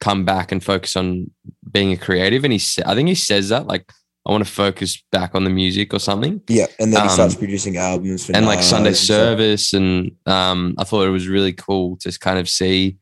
[0.00, 1.30] come back and focus on
[1.70, 2.42] being a creative.
[2.42, 3.92] And he, I think he says that like,
[4.28, 6.42] I want to focus back on the music or something.
[6.48, 9.06] Yeah, and then he Um, starts producing albums for and like Sunday and stuff.
[9.16, 9.72] service.
[9.72, 12.98] And um, I thought it was really cool to kind of see,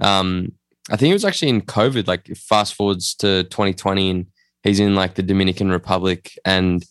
[0.00, 0.52] um,
[0.90, 2.06] I think it was actually in COVID.
[2.06, 4.26] Like fast forwards to 2020, and
[4.62, 6.84] he's in like the Dominican Republic, and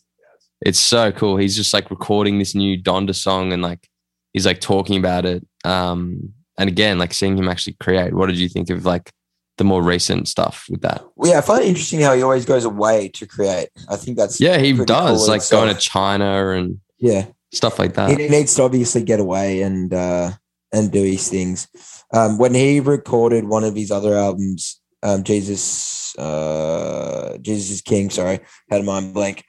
[0.62, 1.38] it's so cool.
[1.38, 3.88] He's just like recording this new Donda song, and like
[4.34, 5.48] he's like talking about it.
[5.64, 8.14] Um, and again, like seeing him actually create.
[8.14, 9.12] What did you think of like
[9.58, 11.04] the more recent stuff with that?
[11.16, 13.70] Well, yeah, I find it interesting how he always goes away to create.
[13.90, 15.64] I think that's Yeah, he does cool like itself.
[15.66, 18.10] going to China and yeah stuff like that.
[18.10, 20.32] he needs to obviously get away and uh,
[20.74, 21.68] and do his things.
[22.14, 28.10] Um, when he recorded one of his other albums, um, Jesus, uh, Jesus is King.
[28.10, 28.40] Sorry,
[28.70, 29.44] had a mind blank.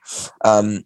[0.44, 0.84] Um,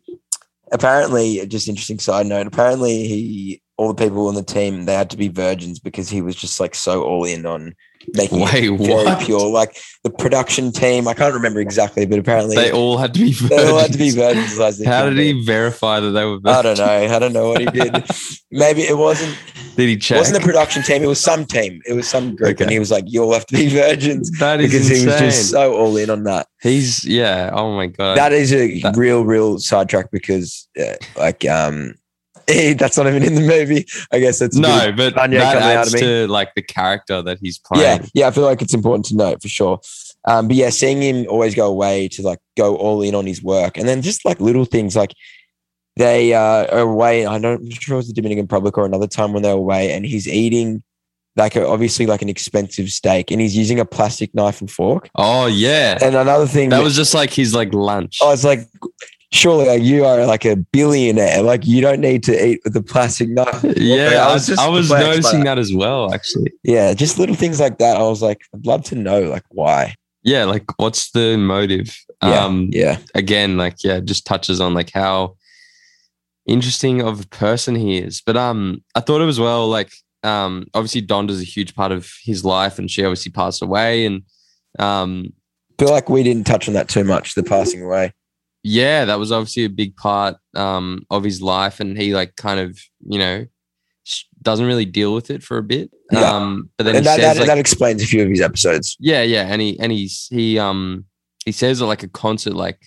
[0.71, 2.47] apparently, just interesting side note.
[2.47, 6.21] Apparently, he all the people on the team they had to be virgins because he
[6.23, 7.75] was just like so all in on
[8.15, 9.21] making Wait, it very what?
[9.25, 9.47] pure.
[9.49, 13.33] Like the production team, I can't remember exactly, but apparently They all had to be.
[13.33, 14.55] they all had to be virgins.
[14.55, 14.87] virgins.
[14.87, 16.39] How did he verify that they were?
[16.47, 16.85] I don't know.
[16.85, 18.05] I don't know what he did.
[18.51, 19.37] Maybe it wasn't.
[19.77, 20.19] Did he It check?
[20.19, 21.03] wasn't the production team.
[21.03, 21.81] It was some team.
[21.87, 24.71] It was some group, and he was like, "You'll have to be virgins," that is
[24.71, 26.47] because he was just so all in on that.
[26.61, 27.51] He's yeah.
[27.55, 28.19] Oh my god.
[28.19, 31.95] that is a that- real, real sidetrack because, uh, like, um,
[32.77, 33.87] that's not even in the movie.
[34.13, 37.85] I guess that's no, but that adds to like the character that he's playing.
[37.85, 38.29] yeah, yeah.
[38.29, 39.81] I feel like it's important to note for sure.
[40.25, 43.43] Um, but yeah, seeing him always go away to like go all in on his
[43.43, 45.13] work, and then just like little things like
[45.97, 47.27] they uh, are away.
[47.27, 49.59] I don't, I'm sure it was the Dominican Republic or another time when they were
[49.59, 50.83] away, and he's eating
[51.37, 55.09] like a, obviously like an expensive steak, and he's using a plastic knife and fork.
[55.15, 55.99] Oh yeah.
[56.03, 58.19] And another thing that was just like his like lunch.
[58.23, 58.69] Oh, it's like,
[59.33, 61.43] surely like, you are like a billionaire.
[61.43, 63.65] Like you don't need to eat with a plastic knife.
[63.77, 65.57] yeah, I was, just I was noticing that.
[65.57, 66.13] that as well.
[66.13, 67.97] Actually, Yeah, just little things like that.
[67.97, 69.95] I was like, I'd love to know like why.
[70.23, 70.45] yeah.
[70.45, 71.97] Like, what's the motive?
[72.23, 75.37] Yeah, Um, yeah, again, like yeah, just touches on like how
[76.47, 78.21] interesting of a person he is.
[78.25, 82.13] But um, I thought it was well like um, obviously Donda's a huge part of
[82.23, 84.23] his life, and she obviously passed away, and
[84.79, 85.33] um,
[85.79, 87.35] feel like we didn't touch on that too much.
[87.35, 88.13] The passing away.
[88.63, 92.61] Yeah, that was obviously a big part um of his life, and he like kind
[92.61, 93.47] of you know
[94.43, 95.91] doesn't really deal with it for a bit.
[96.11, 96.21] Yeah.
[96.21, 98.97] Um, but then And that, says that, like, that explains a few of his episodes.
[98.99, 101.05] yeah, yeah, and he and he's he um
[101.45, 102.81] he says it like a concert like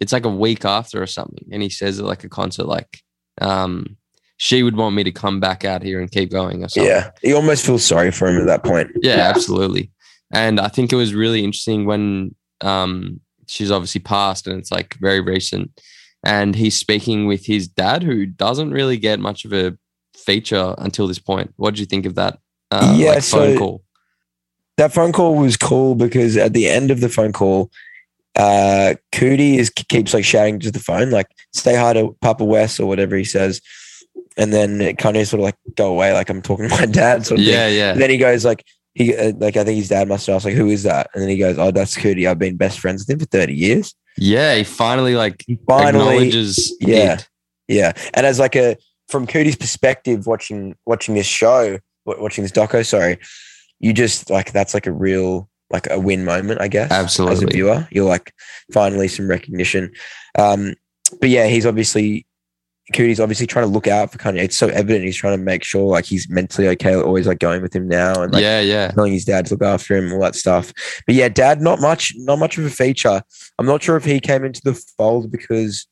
[0.00, 3.02] it's like a week after or something, and he says it like a concert like
[3.40, 3.96] um
[4.38, 6.90] she would want me to come back out here and keep going or something.
[6.90, 8.90] Yeah, he almost feels sorry for him at that point.
[9.00, 9.92] Yeah, absolutely.
[10.32, 14.94] And I think it was really interesting when um she's obviously passed and it's like
[15.00, 15.70] very recent.
[16.24, 19.76] And he's speaking with his dad, who doesn't really get much of a
[20.16, 21.52] feature until this point.
[21.56, 22.38] What did you think of that?
[22.70, 23.82] Uh, Yeah, like phone so- call.
[24.78, 27.70] That phone call was cool because at the end of the phone call,
[28.36, 32.80] uh, Coodie is keeps like shouting to the phone, like "Stay high to Papa West"
[32.80, 33.60] or whatever he says,
[34.38, 36.86] and then it kind of sort of like go away, like I'm talking to my
[36.86, 37.52] dad, sort of thing.
[37.54, 37.92] Yeah, yeah.
[37.92, 38.64] And then he goes like
[38.94, 41.22] he uh, like I think his dad must have asked like who is that, and
[41.22, 42.28] then he goes, "Oh, that's Coodie.
[42.28, 45.88] I've been best friends with him for thirty years." Yeah, he finally like he Finally,
[46.26, 47.28] acknowledges yeah, it.
[47.68, 47.92] yeah.
[48.12, 48.76] And as like a
[49.08, 53.18] from Coodie's perspective, watching watching this show, watching this doco, sorry,
[53.80, 56.90] you just like that's like a real like a win moment, I guess.
[56.90, 58.34] Absolutely, As a viewer, you're like
[58.72, 59.92] finally some recognition.
[60.38, 60.74] Um,
[61.20, 62.26] but yeah, he's obviously
[62.92, 64.44] Coodie's obviously trying to look out for Kanye.
[64.44, 67.62] It's so evident he's trying to make sure like he's mentally okay, always like going
[67.62, 68.88] with him now and like yeah, yeah.
[68.88, 70.72] telling his dad to look after him, all that stuff.
[71.06, 73.22] But yeah, dad, not much, not much of a feature.
[73.58, 75.86] I'm not sure if he came into the fold because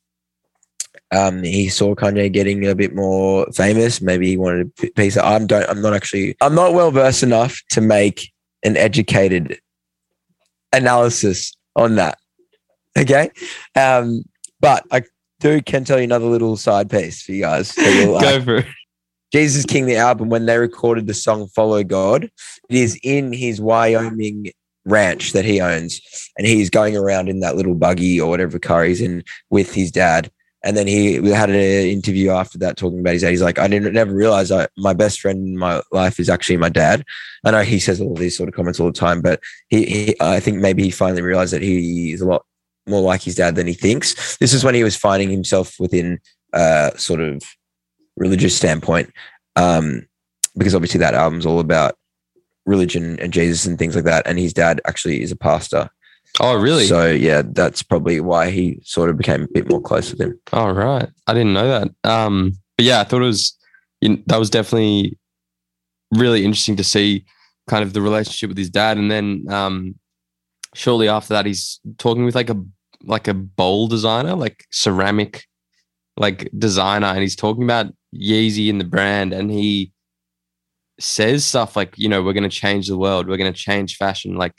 [1.13, 4.01] um, he saw Kanye getting a bit more famous.
[4.01, 5.25] Maybe he wanted a piece of.
[5.25, 5.69] I'm don't.
[5.69, 6.37] I'm not actually.
[6.41, 8.31] I'm not well versed enough to make
[8.63, 9.61] an educated
[10.73, 12.19] analysis on that.
[12.99, 13.31] Okay,
[13.77, 14.23] um,
[14.61, 15.03] but I
[15.41, 17.77] do can tell you another little side piece for you guys.
[17.77, 17.87] like.
[18.11, 18.67] Uh, Go for it.
[19.33, 23.61] Jesus King, the album, when they recorded the song Follow God, it is in his
[23.61, 24.51] Wyoming
[24.85, 26.01] ranch that he owns.
[26.37, 29.91] And he's going around in that little buggy or whatever car he's in with his
[29.91, 30.31] dad.
[30.63, 33.31] And then he we had an interview after that talking about his dad.
[33.31, 36.59] He's like, I didn't never realize I, my best friend in my life is actually
[36.59, 37.05] my dad.
[37.45, 40.17] I know he says all these sort of comments all the time, but he, he
[40.21, 42.45] I think maybe he finally realized that he is a lot
[42.91, 44.37] more like his dad than he thinks.
[44.39, 46.19] This is when he was finding himself within
[46.53, 47.41] uh sort of
[48.17, 49.09] religious standpoint
[49.55, 50.05] um
[50.59, 51.95] because obviously that album's all about
[52.67, 55.89] religion and jesus and things like that and his dad actually is a pastor
[56.41, 56.87] Oh, really?
[56.87, 60.39] so yeah that's probably why he sort of became a bit more close with him
[60.53, 61.09] Oh, right.
[61.29, 61.89] I didn't know that.
[62.11, 63.57] Um, but yeah, I thought it was
[64.01, 65.17] you know, that was definitely
[66.13, 67.25] really interesting to see
[67.69, 68.97] kind of the relationship with his dad.
[68.99, 69.95] And then um,
[70.75, 72.61] shortly after that, he's talking with like a
[73.05, 75.47] like a bowl designer, like ceramic
[76.17, 79.93] like designer, and he's talking about Yeezy and the brand, and he
[80.99, 83.97] says stuff like, you know, we're going to change the world, we're going to change
[83.97, 84.53] fashion, like,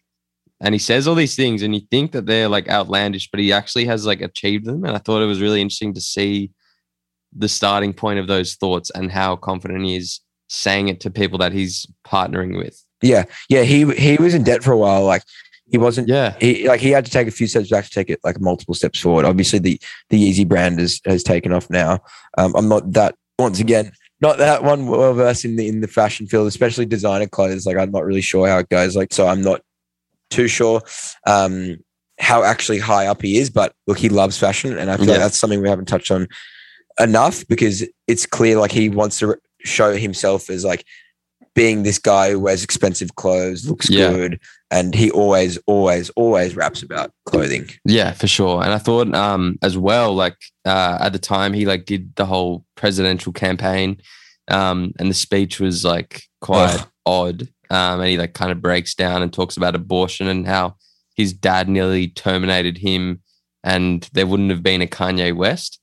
[0.60, 3.52] and he says all these things, and you think that they're like outlandish, but he
[3.52, 4.86] actually has like achieved them.
[4.86, 6.52] And I thought it was really interesting to see
[7.36, 10.20] the starting point of those thoughts and how confident he is
[10.50, 12.84] saying it to people that he's partnering with.
[13.02, 13.64] Yeah, yeah.
[13.64, 15.04] He he was in debt for a while.
[15.04, 15.24] Like
[15.72, 16.08] he wasn't.
[16.10, 16.36] Yeah.
[16.40, 18.74] He like he had to take a few steps back to take it like multiple
[18.76, 19.26] steps forward.
[19.26, 22.00] Obviously, the the Yeezy brand has has taken off now.
[22.38, 23.92] Um, I'm not that once again
[24.22, 27.66] not that one well versed in the in the fashion field, especially designer clothes.
[27.66, 28.96] Like I'm not really sure how it goes.
[28.96, 29.62] Like so, I'm not
[30.30, 30.82] too sure
[31.26, 31.78] um,
[32.20, 33.50] how actually high up he is.
[33.50, 35.12] But look, he loves fashion, and I feel Yeah.
[35.14, 36.28] like that's something we haven't touched on
[37.00, 40.86] enough because it's clear like he wants to show himself as like
[41.56, 44.12] being this guy who wears expensive clothes, looks Yeah.
[44.12, 44.40] good,
[44.72, 47.70] and he always, always, always raps about clothing.
[47.86, 48.64] Yeah, for sure.
[48.64, 52.26] And I thought um as well, like uh at the time he like did the
[52.26, 54.02] whole presidential campaign.
[54.48, 56.88] Um and the speech was like quite Ugh.
[57.06, 57.42] odd.
[57.70, 60.76] Um and he like kind of breaks down and talks about abortion and how
[61.16, 63.22] his dad nearly terminated him
[63.64, 65.80] and there wouldn't have been a Kanye West.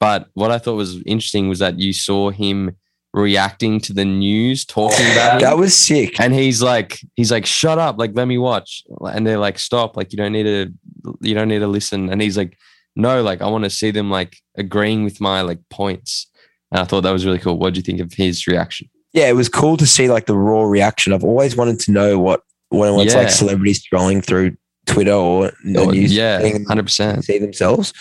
[0.00, 2.76] But what I thought was interesting was that you saw him
[3.14, 5.40] reacting to the news, talking about him.
[5.40, 6.18] That was sick.
[6.20, 8.82] and he's like he's like shut up like let me watch
[9.12, 10.72] and they're like stop like you don't need to
[11.20, 12.56] you don't need to listen and he's like
[12.96, 16.26] no like i want to see them like agreeing with my like points
[16.70, 19.28] and i thought that was really cool what do you think of his reaction Yeah,
[19.28, 21.12] it was cool to see like the raw reaction.
[21.12, 22.40] I've always wanted to know what
[22.70, 23.20] when it's Yeah.
[23.20, 24.56] like celebrities scrolling through
[24.86, 27.92] Twitter or the Or- news, yeah 100% see themselves.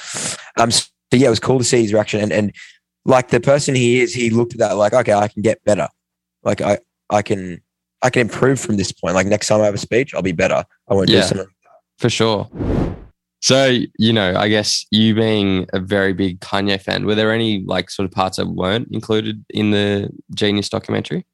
[0.57, 2.53] Um, so yeah, it was cool to see his reaction, and and
[3.05, 5.87] like the person he is, he looked at that like, okay, I can get better.
[6.43, 6.79] Like I,
[7.09, 7.61] I can,
[8.01, 9.15] I can improve from this point.
[9.15, 10.63] Like next time I have a speech, I'll be better.
[10.89, 11.21] I won't Yeah.
[11.21, 11.47] do something.
[11.99, 12.49] for sure
[13.43, 17.63] so you know i guess you being a very big kanye fan were there any
[17.65, 21.25] like sort of parts that weren't included in the jeen-yuhs documentary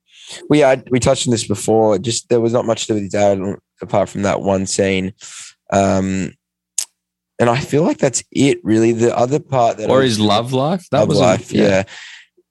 [0.49, 1.97] We had we touched on this before.
[1.99, 3.39] Just there was not much to do with his dad
[3.81, 5.13] apart from that one scene.
[5.71, 6.33] Um,
[7.39, 8.91] and I feel like that's it really.
[8.91, 11.83] The other part that I or was his love life that Love was life, yeah.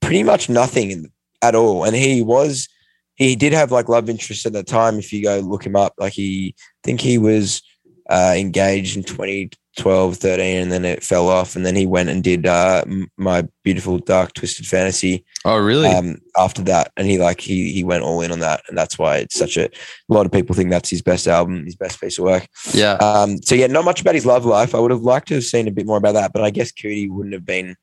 [0.00, 1.10] Pretty much nothing in,
[1.42, 1.84] at all.
[1.84, 2.68] And he was,
[3.14, 4.98] he did have like love interest at the time.
[4.98, 7.62] If you go look him up, like he, I think he was
[8.08, 11.56] uh, engaged in 2012, 13, and then it fell off.
[11.56, 12.84] And then he went and did uh,
[13.16, 16.92] My Beautiful Dark Twisted Fantasy oh really um, after that.
[16.96, 18.62] And he like, he, he went all in on that.
[18.68, 19.70] And that's why it's such a, a
[20.08, 22.46] lot of people think that's his best album, his best piece of work.
[22.72, 24.74] yeah Um, so yeah, not much about his love life.
[24.74, 26.72] I would have liked to have seen a bit more about that, but I guess
[26.72, 27.76] Coodie wouldn't have been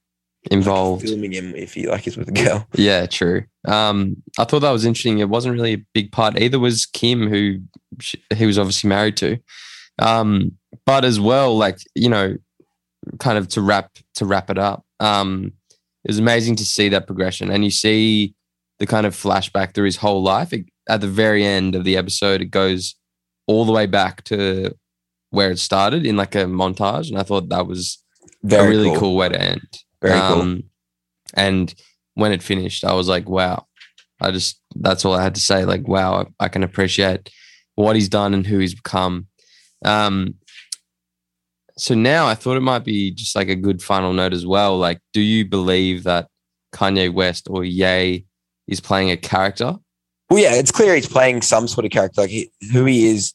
[0.52, 2.68] involved filming him if he like is with a girl.
[2.76, 3.44] Yeah, true.
[3.66, 5.20] Um, I thought that was interesting.
[5.20, 6.40] It wasn't really a big part.
[6.40, 7.60] Either was Kim, who
[8.00, 9.38] sh- he was obviously married to,
[10.00, 10.52] um,
[10.86, 12.36] but as well, like you know,
[13.20, 14.86] kind of to wrap to wrap it up.
[15.00, 15.54] Um,
[16.04, 18.36] it was amazing to see that progression, and you see
[18.80, 20.52] the kind of flashback through his whole life.
[20.54, 22.96] It, at the very end of the episode, it goes
[23.48, 24.74] all the way back to
[25.30, 28.04] where it started in like a montage, and I thought that was
[28.44, 29.00] Very a really cool.
[29.00, 29.16] cool.
[29.16, 29.68] way to end.
[30.02, 30.42] Very cool.
[30.42, 30.64] Um,
[31.36, 31.74] And
[32.16, 33.66] when it finished, I was like, wow.
[34.22, 35.66] I just that's all I had to say.
[35.66, 37.30] Like, wow, I, I can appreciate
[37.76, 39.28] what he's done and who he's become.
[39.84, 40.36] Um,
[41.78, 44.78] so now I thought it might be just like a good final note as well.
[44.78, 46.28] Like, do you believe that
[46.74, 48.26] Kanye West or Ye
[48.68, 49.76] is playing a character?
[50.30, 52.22] Well, yeah, it's clear he's playing some sort of character.
[52.22, 53.34] Like he, who he is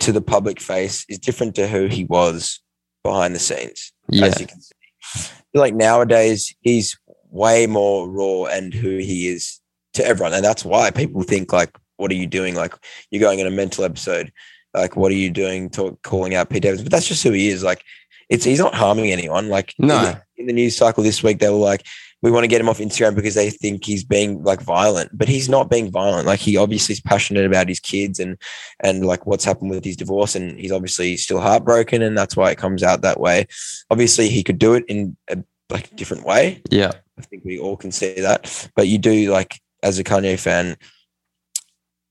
[0.00, 2.60] to the public face is different to who he was
[3.04, 3.92] behind the scenes.
[4.08, 4.26] Yeah.
[4.26, 5.30] As you can see.
[5.54, 6.98] Like nowadays he's
[7.30, 9.60] way more raw and who he is
[9.94, 10.34] to everyone.
[10.34, 12.54] And that's why people think like, what are you doing?
[12.54, 12.74] Like
[13.10, 14.32] you're going in a mental episode.
[14.74, 15.70] Like, what are you doing?
[15.70, 16.84] Talk, calling out Pete Davidson.
[16.84, 17.62] But that's just who he is.
[17.62, 17.84] Like
[18.28, 19.48] it's, he's not harming anyone.
[19.48, 19.98] Like No.
[19.98, 21.84] in the, in the news cycle this week, they were like,
[22.22, 25.28] we want to get him off Instagram because they think he's being like violent, but
[25.28, 26.26] he's not being violent.
[26.26, 28.38] Like he obviously is passionate about his kids and
[28.80, 32.50] and like what's happened with his divorce, and he's obviously still heartbroken, and that's why
[32.52, 33.48] it comes out that way.
[33.90, 36.62] Obviously, he could do it in a like a different way.
[36.70, 36.92] Yeah.
[37.18, 40.76] I think we all can see that, but you do like as a Kanye fan,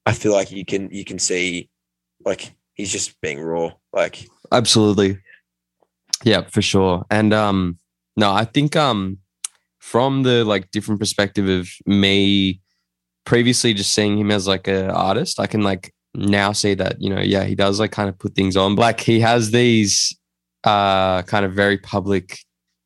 [0.06, 1.70] I feel like you can you can see
[2.26, 3.72] like he's just being raw.
[3.94, 5.20] Like Absolutely.
[6.24, 7.06] Yeah, for sure.
[7.10, 7.80] And um
[8.16, 9.18] no, I think um
[9.80, 12.62] from the like different perspective of me
[13.26, 17.10] previously just seeing him as like a artist, I can like now see that, you
[17.10, 18.76] know, yeah, he does like kind of put things on.
[18.76, 20.16] Like he has these
[20.64, 22.40] uh kind of very public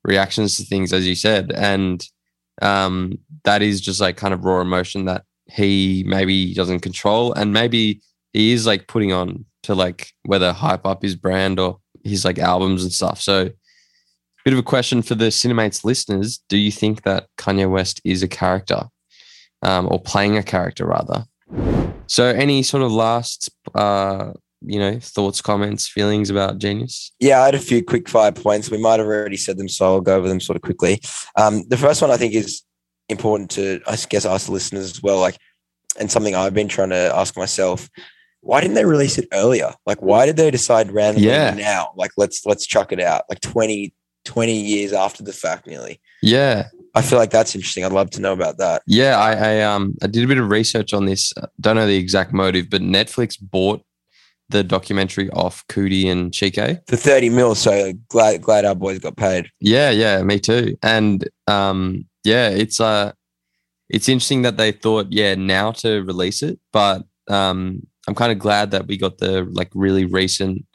[0.05, 2.07] reactions to things as you said and
[2.61, 7.51] um that is just like kind of raw emotion that he maybe doesn't control and
[7.51, 7.99] maybe
[8.36, 12.39] he is like putting on to like whether hype up his brand or his like
[12.39, 13.21] albums and stuff.
[13.21, 13.51] So a
[14.43, 16.43] bit of a question for the Cinemaze listeners.
[16.49, 18.89] Do you think that Kanye West is a character?
[19.65, 21.25] um, or playing a character rather.
[22.07, 24.31] So, any sort of last, uh,
[24.61, 27.11] you know, thoughts, comments, feelings about jeen-yuhs?
[27.19, 28.69] Yeah, I had a few quick fire points.
[28.69, 31.01] We might have already said them, so I'll go over them sort of quickly.
[31.36, 32.61] Um, the first one I think is
[33.09, 35.19] important to, I guess, ask the listeners as well.
[35.19, 35.38] Like,
[35.99, 37.89] and something I've been trying to ask myself:
[38.46, 39.74] Why didn't they release it earlier?
[39.86, 41.54] Like, why did they decide randomly Yeah.
[41.56, 41.91] now?
[41.96, 43.24] Like, let's let's chuck it out.
[43.30, 43.93] Like 20,
[44.26, 46.00] 20 years after the fact, nearly.
[46.22, 47.84] Yeah, I feel like that's interesting.
[47.84, 48.82] I'd love to know about that.
[48.88, 49.18] yeah.
[49.20, 51.34] I, I um I did a bit of research on this.
[51.36, 53.82] Uh, Don't know the exact motive, but Netflix bought
[54.50, 56.82] the documentary off Coodie and Chike.
[56.88, 59.50] For thirty mil, so glad glad our boys got paid.
[59.60, 60.78] Yeah, yeah, me too.
[60.84, 63.12] And um, yeah, it's uh,
[63.89, 68.39] it's interesting that they thought, yeah, now to release it, but um, I'm kind of
[68.39, 70.66] glad that we got the like really recent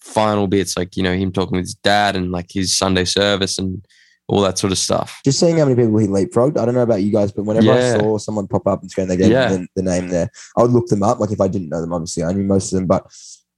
[0.00, 3.58] final bits, like you know him talking with his dad and like his Sunday service
[3.58, 3.84] and
[4.28, 5.20] all that sort of stuff.
[5.24, 6.58] Just seeing how many people he leapfrogged.
[6.58, 7.94] I don't know about you guys, but whenever Yeah.
[7.94, 9.48] I saw someone pop up and screen, they gave Yeah.
[9.50, 10.30] the, the name there.
[10.56, 11.20] I would look them up.
[11.20, 13.06] Like if I didn't know them, obviously I knew most of them, but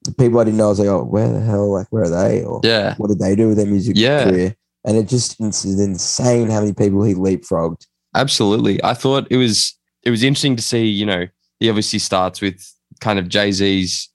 [0.02, 1.72] the people I didn't know, I was like, oh, where the hell?
[1.72, 2.44] Like where are they?
[2.44, 4.24] Or Yeah, what did they do with their music Yeah.
[4.24, 4.56] career?
[4.84, 7.86] And it just it's insane how many people he leapfrogged.
[8.14, 8.82] absolutely.
[8.84, 10.84] I thought it was it was interesting to see.
[10.86, 11.26] You know,
[11.60, 12.62] he obviously starts with
[13.00, 14.10] kind of Jay Z's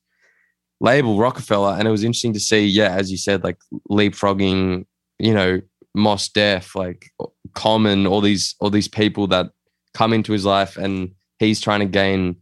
[0.79, 2.65] label Roc-A-Fella, and it was interesting to see.
[2.65, 3.57] Yeah, as you said, like
[3.89, 4.85] leapfrogging.
[5.19, 5.61] You know,
[5.95, 7.11] Mos Def, like
[7.53, 9.47] Common, all these all these people that
[9.93, 12.37] come into his life, and he's trying to gain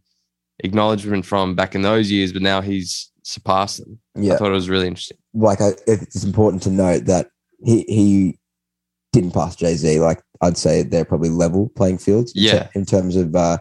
[0.60, 3.98] acknowledgement from back in those years, but now he's surpassed them.
[4.14, 4.34] Yeah.
[4.34, 5.18] I thought it was really interesting.
[5.34, 7.28] Like I, it's important to note that
[7.64, 8.38] he he
[9.12, 10.00] didn't pass Jay Z.
[10.00, 12.32] Like I'd say they're probably level playing fields.
[12.34, 12.68] Yeah.
[12.74, 13.58] in terms of uh,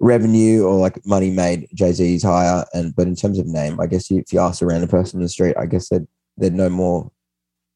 [0.00, 2.64] revenue or like money made, Jay Z is higher.
[2.72, 5.18] And but in terms of name, I guess you, if you ask a random person
[5.18, 7.10] in the street, I guess they'd they'd know more.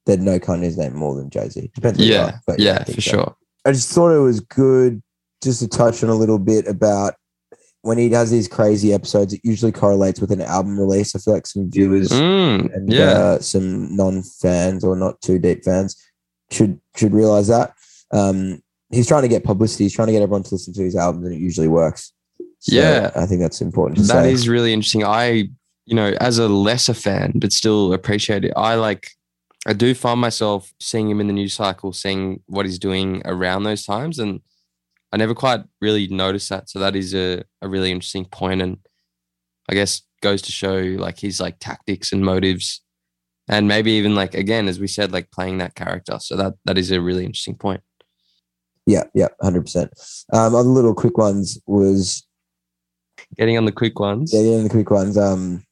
[0.05, 1.71] They'd know Kanye's name more than Jay Z.
[1.75, 2.01] Depends.
[2.01, 3.01] Yeah, are, but yeah, for so.
[3.01, 3.37] sure.
[3.65, 5.03] I just thought it was good
[5.43, 7.15] just to touch on a little bit about
[7.83, 9.33] when he does these crazy episodes.
[9.33, 11.15] It usually correlates with an album release.
[11.15, 15.65] I feel like some viewers Mm, and yeah, uh, some non-fans or not too deep
[15.65, 15.97] fans
[16.51, 17.75] should should realize that
[18.13, 18.62] um,
[18.93, 19.85] he's trying to get publicity.
[19.85, 22.13] He's trying to get everyone to listen to his albums, and it usually works.
[22.61, 23.11] So Yeah.
[23.17, 23.99] I think that's important.
[23.99, 24.33] To That say.
[24.33, 25.05] is really interesting.
[25.05, 25.49] I,
[25.87, 28.53] you know, as a lesser fan, but still appreciate it.
[28.57, 29.09] I like,
[29.67, 33.65] I do find myself seeing him in the news cycle, seeing what he's doing around
[33.65, 34.19] those times.
[34.21, 34.41] And
[35.13, 36.71] I never quite really noticed that.
[36.71, 38.79] So that is a, a really interesting point And
[39.69, 42.81] I guess goes to show like his like tactics and motives.
[43.49, 46.19] And maybe even like, again, as we said, like playing that character.
[46.21, 47.83] So that, that is a really interesting point.
[48.87, 49.91] Yeah, yeah, hundred percent.
[50.33, 52.27] Um, other little quick ones was
[53.37, 54.33] Getting on the quick ones.
[54.35, 55.17] yeah, yeah, the quick ones.
[55.17, 55.65] Um,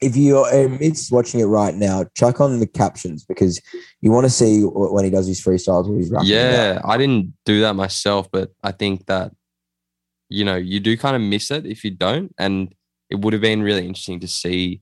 [0.00, 3.60] if you're amidst watching it right now, chuck on the captions because
[4.00, 6.30] you want to see wh- when he does his freestyles what he's rapping.
[6.30, 6.34] about.
[6.52, 9.32] Yeah, I didn't do that myself, but I think that
[10.30, 12.74] you know you do kind of miss it if you don't, and
[13.10, 14.80] it would have been really interesting to see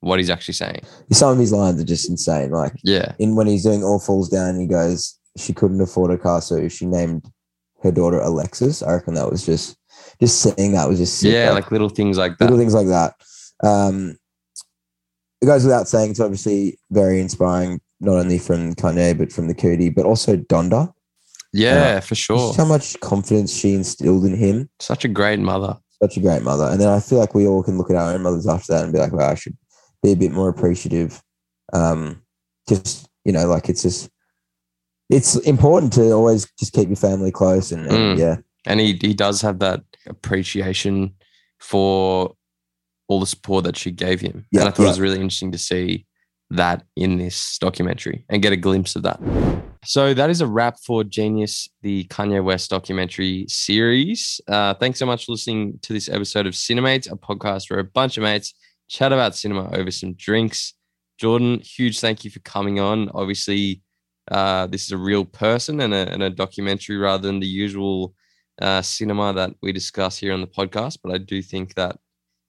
[0.00, 0.82] what he's actually saying.
[1.10, 2.50] some of his lines are just insane.
[2.52, 6.18] Like Yeah, in when he's doing all falls down, he goes, "She couldn't afford a
[6.18, 7.30] car, so she named
[7.82, 9.76] her daughter Alexis." I reckon that was just
[10.20, 12.44] just saying that was just sick, yeah, like little things like that.
[12.44, 13.14] little things like that.
[13.62, 14.16] Um,
[15.40, 16.10] it goes without saying.
[16.12, 20.92] It's obviously very inspiring, not only from Kanye but from the Coodie, but also Donda.
[21.52, 22.48] yeah, for sure.
[22.48, 24.70] Just how much confidence she instilled in him.
[24.80, 25.76] Such a great mother.
[26.02, 26.64] Such a great mother.
[26.64, 28.84] And then I feel like we all can look at our own mothers after that
[28.84, 29.56] and be like, "Wow, I should
[30.02, 31.22] be a bit more appreciative."
[31.72, 32.22] Um,
[32.68, 34.10] just you know, like it's just
[35.10, 38.18] it's important to always just keep your family close and, and Mm.
[38.18, 38.36] yeah,
[38.66, 41.14] and he he does have that appreciation
[41.60, 42.34] for
[43.08, 44.46] all the support that she gave him.
[44.50, 44.88] Yeah, and I thought yeah.
[44.88, 46.06] it was really interesting to see
[46.50, 49.20] that in this documentary and get a glimpse of that.
[49.84, 54.40] So that is a wrap for jeen-yuhs, the Kanye West documentary series.
[54.46, 57.84] Uh, thanks so much for listening to this episode of Cinemaze, a podcast where a
[57.84, 58.54] bunch of mates
[58.88, 60.74] chat about cinema over some drinks.
[61.20, 63.10] Jiordan, huge thank you for coming on.
[63.14, 63.82] Obviously,
[64.30, 68.14] uh, this is a real person and a, and a documentary rather than the usual
[68.60, 70.98] uh, cinema that we discuss here on the podcast.
[71.02, 71.98] But I do think that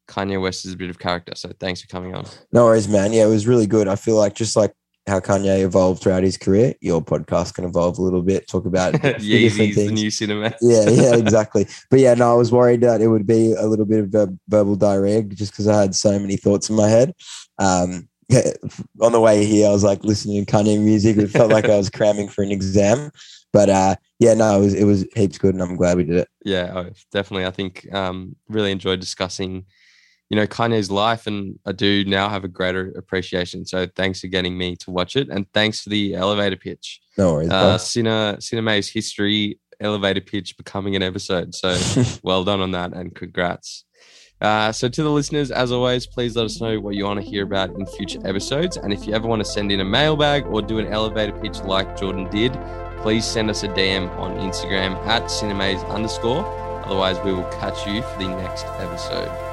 [0.08, 1.34] Kanye West is a bit of character.
[1.36, 2.26] So thanks for coming on.
[2.52, 3.14] No worries, man.
[3.14, 3.88] Yeah, it was really good.
[3.88, 4.74] I feel like just like
[5.08, 8.48] how Kanye evolved throughout his career, your podcast can evolve a little bit.
[8.48, 9.92] Talk about Yeezy's the things.
[9.92, 10.54] new cinema.
[10.62, 11.68] yeah, yeah, exactly.
[11.90, 14.38] But yeah, no, I was worried that it would be a little bit of ver-
[14.48, 17.14] verbal diarrhea just because I had so many thoughts in my head.
[17.60, 18.08] Um,
[19.02, 21.18] on the way here, I was like listening to Kanye music.
[21.18, 23.12] It felt like I was cramming for an exam.
[23.52, 26.18] But uh, yeah, no, it was it was heaps good, and I'm glad we did
[26.18, 26.28] it.
[26.44, 27.46] Yeah, oh, definitely.
[27.46, 29.66] I think um, really enjoyed discussing,
[30.30, 33.66] you know, Kanye's life, and I do now have a greater appreciation.
[33.66, 37.00] So thanks for getting me to watch it, and thanks for the elevator pitch.
[37.18, 37.52] No worries.
[37.52, 37.78] Uh.
[37.78, 41.54] Cine, Cinemaze history elevator pitch becoming an episode.
[41.54, 41.78] So
[42.24, 43.86] well done on that and congrats.
[44.44, 47.26] Uh, so to the listeners, as always, please let us know what you want to
[47.26, 48.76] hear about in future episodes.
[48.76, 51.62] And if you ever want to send in a mailbag or do an elevator pitch
[51.62, 52.52] like Jiordan did,
[53.02, 56.46] please send us a DM on Instagram at cinemaze underscore.
[56.86, 59.53] Otherwise, we will catch you for the next episode.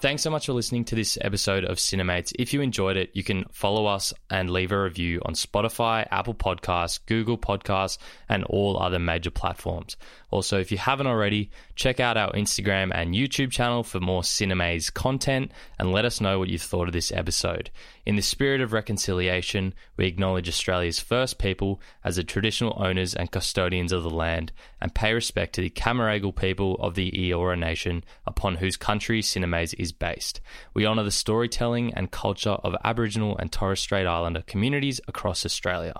[0.00, 2.32] Thanks so much for listening to this episode of Cinemaze.
[2.38, 6.34] If you enjoyed it, you can follow us and leave a review on Spotify, Apple
[6.34, 9.96] Podcasts, Google Podcasts, and all other major platforms.
[10.30, 14.94] Also, if you haven't already, check out our Instagram and YouTube channel for more Cinemaze
[14.94, 17.68] content and let us know what you thought of this episode.
[18.06, 23.32] In the spirit of reconciliation, we acknowledge Australia's first people as the traditional owners and
[23.32, 28.04] custodians of the land and pay respect to the Cammeraygal people of the Eora Nation
[28.26, 30.40] upon whose country Cinemaze is based.
[30.74, 35.94] We honour the storytelling and culture of Aboriginal and Torres Strait Islander communities across Australia.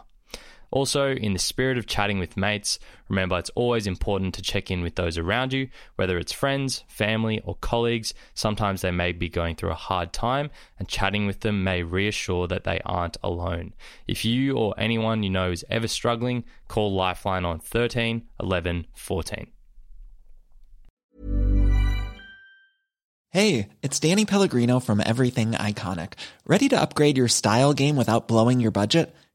[0.70, 4.82] Also, in the spirit of chatting with mates, remember it's always important to check in
[4.82, 8.12] with those around you, whether it's friends, family, or colleagues.
[8.34, 12.46] Sometimes they may be going through a hard time, and chatting with them may reassure
[12.48, 13.72] that they aren't alone.
[14.06, 19.46] If you or anyone you know is ever struggling, call Lifeline on 13 11 14.
[23.30, 26.14] Hey, it's Danny Pellegrino from Everything Iconic.
[26.46, 29.14] Ready to upgrade your style game without blowing your budget?